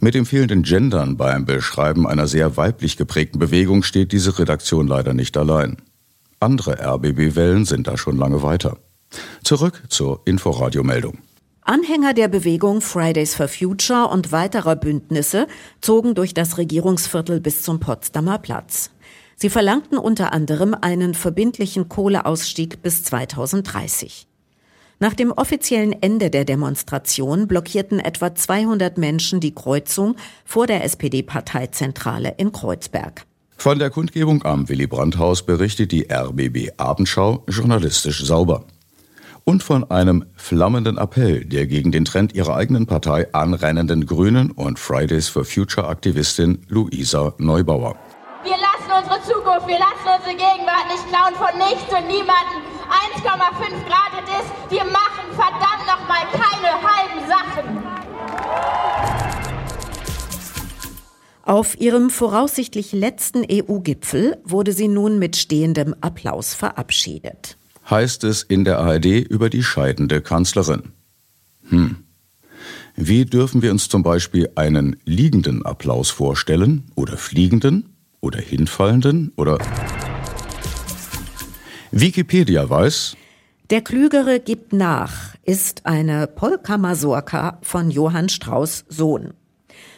Mit 0.00 0.14
dem 0.14 0.26
fehlenden 0.26 0.62
Gendern 0.62 1.16
beim 1.16 1.44
Beschreiben 1.44 2.06
einer 2.06 2.26
sehr 2.26 2.56
weiblich 2.56 2.96
geprägten 2.96 3.38
Bewegung 3.38 3.82
steht 3.82 4.12
diese 4.12 4.38
Redaktion 4.38 4.86
leider 4.86 5.14
nicht 5.14 5.36
allein. 5.36 5.76
Andere 6.40 6.80
RBB-Wellen 6.80 7.64
sind 7.64 7.86
da 7.86 7.96
schon 7.96 8.16
lange 8.16 8.42
weiter. 8.42 8.78
Zurück 9.44 9.82
zur 9.88 10.22
Inforadio-Meldung. 10.24 11.18
Anhänger 11.64 12.12
der 12.12 12.26
Bewegung 12.26 12.80
Fridays 12.80 13.36
for 13.36 13.46
Future 13.46 14.08
und 14.08 14.32
weiterer 14.32 14.74
Bündnisse 14.74 15.46
zogen 15.80 16.16
durch 16.16 16.34
das 16.34 16.58
Regierungsviertel 16.58 17.40
bis 17.40 17.62
zum 17.62 17.78
Potsdamer 17.78 18.38
Platz. 18.38 18.90
Sie 19.36 19.48
verlangten 19.48 19.98
unter 19.98 20.32
anderem 20.32 20.74
einen 20.74 21.14
verbindlichen 21.14 21.88
Kohleausstieg 21.88 22.82
bis 22.82 23.04
2030. 23.04 24.26
Nach 25.02 25.14
dem 25.14 25.32
offiziellen 25.32 26.00
Ende 26.00 26.30
der 26.30 26.44
Demonstration 26.44 27.48
blockierten 27.48 27.98
etwa 27.98 28.36
200 28.36 28.98
Menschen 28.98 29.40
die 29.40 29.52
Kreuzung 29.52 30.14
vor 30.44 30.68
der 30.68 30.84
SPD-Parteizentrale 30.84 32.34
in 32.36 32.52
Kreuzberg. 32.52 33.26
Von 33.56 33.80
der 33.80 33.90
Kundgebung 33.90 34.44
am 34.44 34.68
Willy 34.68 34.86
Brandt-Haus 34.86 35.44
berichtet 35.44 35.90
die 35.90 36.06
RBB 36.08 36.74
Abendschau 36.76 37.42
journalistisch 37.48 38.24
sauber 38.24 38.64
und 39.42 39.64
von 39.64 39.90
einem 39.90 40.24
flammenden 40.36 40.98
Appell 40.98 41.46
der 41.46 41.66
gegen 41.66 41.90
den 41.90 42.04
Trend 42.04 42.32
ihrer 42.36 42.54
eigenen 42.54 42.86
Partei 42.86 43.26
anrennenden 43.34 44.06
Grünen 44.06 44.52
und 44.52 44.78
Fridays 44.78 45.26
for 45.26 45.44
Future 45.44 45.88
Aktivistin 45.88 46.58
Luisa 46.68 47.34
Neubauer. 47.38 47.96
Wir 48.92 48.98
lassen 48.98 49.10
unsere 49.10 49.22
Zukunft, 49.22 49.68
wir 49.68 49.78
lassen 49.78 50.08
unsere 50.18 50.36
Gegenwart 50.36 50.86
nicht 50.90 51.08
klauen 51.08 51.34
von 51.34 51.56
nichts 51.58 51.88
und 51.88 52.06
niemanden. 52.08 52.60
1,5 53.24 53.86
Grad 53.88 54.12
ist, 54.40 54.50
wir 54.70 54.84
machen 54.84 55.32
verdammt 55.32 55.86
nochmal 55.86 56.26
keine 56.32 56.72
halben 56.82 57.20
Sachen. 57.26 57.64
Auf 61.44 61.80
ihrem 61.80 62.10
voraussichtlich 62.10 62.92
letzten 62.92 63.44
EU-Gipfel 63.50 64.38
wurde 64.44 64.72
sie 64.72 64.88
nun 64.88 65.18
mit 65.18 65.36
stehendem 65.36 65.94
Applaus 66.00 66.54
verabschiedet 66.54 67.56
heißt 67.88 68.24
es 68.24 68.42
in 68.42 68.64
der 68.64 68.78
ARD 68.78 69.06
über 69.06 69.50
die 69.50 69.62
scheidende 69.62 70.20
Kanzlerin. 70.20 70.92
Hm. 71.68 71.96
Wie 72.94 73.24
dürfen 73.24 73.62
wir 73.62 73.70
uns 73.70 73.88
zum 73.88 74.02
Beispiel 74.02 74.50
einen 74.54 74.96
liegenden 75.04 75.64
Applaus 75.64 76.10
vorstellen 76.10 76.84
oder 76.94 77.16
fliegenden 77.16 77.91
oder 78.22 78.40
hinfallenden 78.40 79.32
oder 79.36 79.58
Wikipedia 81.90 82.70
weiß, 82.70 83.16
der 83.70 83.82
Klügere 83.82 84.40
gibt 84.40 84.72
nach 84.72 85.34
ist 85.44 85.86
eine 85.86 86.26
Polka 86.26 86.78
Mazurka 86.78 87.58
von 87.62 87.90
Johann 87.90 88.28
Strauss 88.28 88.84
Sohn. 88.88 89.34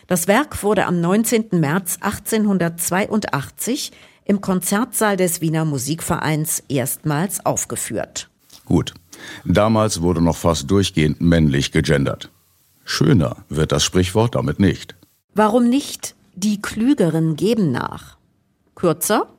Das 0.07 0.27
Werk 0.29 0.63
wurde 0.63 0.87
am 0.87 1.01
19. 1.01 1.47
März 1.53 1.99
1882 2.01 3.93
im 4.25 4.41
Konzertsaal 4.41 5.17
des 5.17 5.41
Wiener 5.41 5.65
Musikvereins 5.65 6.63
erstmals 6.69 7.45
aufgeführt. 7.45 8.29
Gut. 8.65 8.95
Damals 9.45 10.03
wurde 10.03 10.21
noch 10.21 10.37
fast 10.37 10.71
durchgehend 10.71 11.21
männlich 11.21 11.73
gegendert. 11.73 12.31
Schöner 12.85 13.37
wird 13.49 13.73
das 13.73 13.85
Sprichwort 13.85 14.35
damit 14.35 14.61
nicht. 14.61 14.95
Warum 15.35 15.69
nicht 15.69 16.15
die 16.35 16.61
Klügeren 16.61 17.37
geben 17.37 17.73
nach? 17.73 18.14
Kürzer? 18.85 19.33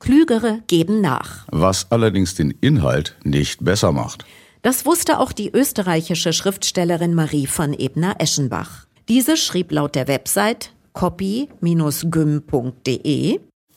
Klügere 0.00 0.62
geben 0.66 1.00
nach. 1.00 1.46
Was 1.52 1.92
allerdings 1.92 2.34
den 2.34 2.50
Inhalt 2.50 3.16
nicht 3.22 3.64
besser 3.64 3.92
macht. 3.92 4.24
Das 4.62 4.84
wusste 4.84 5.20
auch 5.20 5.30
die 5.30 5.52
österreichische 5.52 6.32
Schriftstellerin 6.32 7.14
Marie 7.14 7.46
von 7.46 7.74
Ebner-Eschenbach. 7.74 8.86
Diese 9.08 9.36
schrieb 9.36 9.70
laut 9.70 9.94
der 9.94 10.08
Website 10.08 10.72
copy-gym.de 10.94 11.50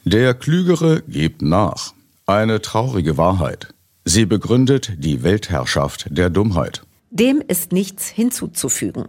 der 0.06 0.34
Klügere 0.34 1.04
gibt 1.08 1.44
nach. 1.44 1.94
Eine 2.26 2.60
traurige 2.63 3.15
Wahrheit. 3.15 3.76
Sie 4.06 4.26
begründet 4.26 4.94
die 4.98 5.22
Weltherrschaft 5.22 6.08
der 6.10 6.32
Dummheit. 6.32 6.82
Dem 7.12 7.44
ist 7.48 7.72
nichts 7.72 8.08
hinzuzufügen. 8.08 9.06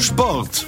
Sport. 0.00 0.64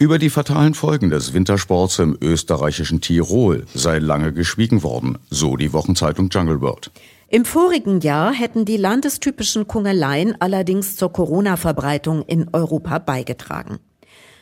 Über 0.00 0.18
die 0.18 0.30
fatalen 0.30 0.72
Folgen 0.72 1.10
des 1.10 1.34
Wintersports 1.34 1.98
im 1.98 2.16
österreichischen 2.22 3.02
Tirol 3.02 3.66
sei 3.74 3.98
lange 3.98 4.32
geschwiegen 4.32 4.82
worden, 4.82 5.18
so 5.28 5.58
die 5.58 5.74
Wochenzeitung 5.74 6.30
Jungle 6.30 6.62
World. 6.62 6.90
Im 7.28 7.44
vorigen 7.44 8.00
Jahr 8.00 8.32
hätten 8.32 8.64
die 8.64 8.78
landestypischen 8.78 9.66
Kungeleien 9.66 10.40
allerdings 10.40 10.96
zur 10.96 11.12
Corona-Verbreitung 11.12 12.22
in 12.22 12.48
Europa 12.54 12.98
beigetragen. 12.98 13.78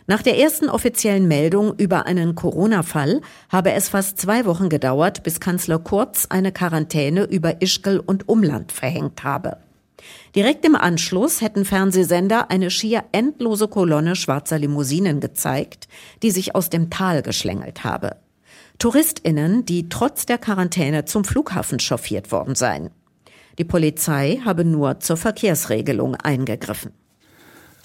Nach 0.07 0.23
der 0.23 0.39
ersten 0.39 0.69
offiziellen 0.69 1.27
Meldung 1.27 1.75
über 1.77 2.07
einen 2.07 2.37
Corona-Fall 2.37 3.21
habe 3.49 3.73
es 3.73 3.89
fast 3.89 4.17
zwei 4.17 4.47
Wochen 4.47 4.69
gedauert, 4.69 5.25
bis 5.25 5.41
Kanzler 5.41 5.81
Kurz 5.81 6.27
eine 6.31 6.53
Quarantäne 6.53 7.25
über 7.25 7.61
Ischgl 7.63 7.99
und 7.99 8.29
Umland 8.29 8.71
verhängt 8.71 9.25
habe. 9.25 9.57
Direkt 10.35 10.65
im 10.65 10.75
Anschluss 10.75 11.41
hätten 11.41 11.65
Fernsehsender 11.65 12.51
eine 12.51 12.71
schier 12.71 13.05
endlose 13.13 13.69
Kolonne 13.69 14.17
schwarzer 14.17 14.59
Limousinen 14.59 15.21
gezeigt, 15.21 15.89
die 16.23 16.31
sich 16.31 16.55
aus 16.55 16.71
dem 16.71 16.91
Tal 16.91 17.23
geschlängelt 17.23 17.85
habe. 17.85 18.17
Touristinnen, 18.79 19.65
die 19.65 19.89
trotz 19.89 20.27
der 20.27 20.39
Quarantäne 20.39 21.05
zum 21.05 21.25
Flughafen 21.25 21.81
chauffiert 21.81 22.31
worden 22.31 22.55
seien. 22.55 22.91
Die 23.59 23.65
Polizei 23.65 24.41
habe 24.45 24.65
nur 24.65 25.01
zur 25.01 25.17
Verkehrsregelung 25.17 26.15
eingegriffen. 26.15 26.93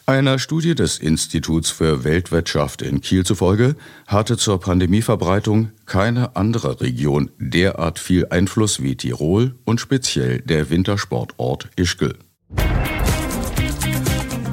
Einer 0.05 0.37
Studie 0.37 0.75
des 0.75 0.97
Instituts 0.97 1.71
für 1.71 2.03
Weltwirtschaft 2.03 2.81
in 2.81 2.99
Kiel 2.99 3.25
zufolge 3.25 3.77
hatte 4.05 4.35
zur 4.35 4.59
Pandemieverbreitung 4.59 5.71
keine 5.85 6.35
andere 6.35 6.81
Region 6.81 7.31
derart 7.37 7.99
viel 7.99 8.27
Einfluss 8.29 8.83
wie 8.83 8.97
Tirol 8.97 9.55
und 9.63 9.79
speziell 9.79 10.41
der 10.41 10.69
Wintersportort 10.69 11.69
Ischgl. 11.77 12.17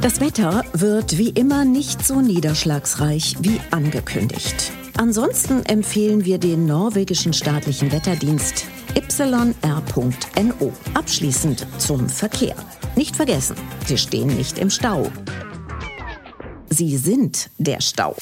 Das 0.01 0.21
Wetter 0.21 0.65
wird 0.73 1.19
wie 1.19 1.31
immer 1.31 1.65
nicht 1.65 2.07
so 2.07 2.21
niederschlagsreich 2.21 3.35
wie 3.41 3.61
angekündigt. 3.73 4.71
Ansonsten 4.97 5.67
empfehlen 5.67 6.25
wir 6.25 6.39
den 6.39 6.67
norwegischen 6.67 7.33
staatlichen 7.33 7.91
Wetterdienst 7.91 8.67
yr.no. 8.95 10.73
Abschließend 10.95 11.67
zum 11.79 12.09
Verkehr. 12.09 12.55
Nicht 13.01 13.17
vergessen, 13.17 13.57
Sie 13.87 13.97
stehen 13.97 14.27
nicht 14.37 14.59
im 14.59 14.69
Stau. 14.69 15.11
Sie 16.69 16.99
sind 16.99 17.49
der 17.57 17.81
Stau. 17.81 18.15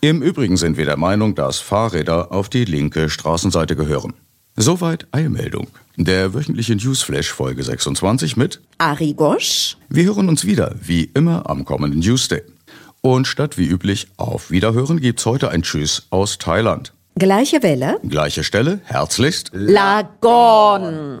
Im 0.00 0.22
Übrigen 0.22 0.56
sind 0.56 0.76
wir 0.76 0.86
der 0.86 0.96
Meinung, 0.96 1.36
dass 1.36 1.60
Fahrräder 1.60 2.32
auf 2.32 2.48
die 2.48 2.64
linke 2.64 3.08
Straßenseite 3.08 3.76
gehören. 3.76 4.14
Soweit 4.56 5.06
Eilmeldung. 5.12 5.68
Der 5.96 6.34
wöchentliche 6.34 6.74
Newsflash 6.74 7.30
Folge 7.30 7.62
26 7.62 8.36
mit 8.36 8.60
Ari 8.78 9.12
Gosch. 9.12 9.76
Wir 9.88 10.02
hören 10.06 10.28
uns 10.28 10.44
wieder, 10.44 10.74
wie 10.82 11.04
immer, 11.14 11.48
am 11.48 11.64
kommenden 11.64 12.00
Tuesday. 12.00 12.42
Und 13.02 13.28
statt 13.28 13.56
wie 13.56 13.66
üblich 13.66 14.08
auf 14.16 14.50
Wiederhören 14.50 14.98
gibt's 15.00 15.24
heute 15.26 15.50
ein 15.50 15.62
Tschüss 15.62 16.08
aus 16.10 16.38
Thailand. 16.38 16.92
Gleiche 17.14 17.62
Welle. 17.62 18.00
Gleiche 18.02 18.42
Stelle. 18.42 18.80
Herzlichst. 18.82 19.52
Lagon. 19.52 21.20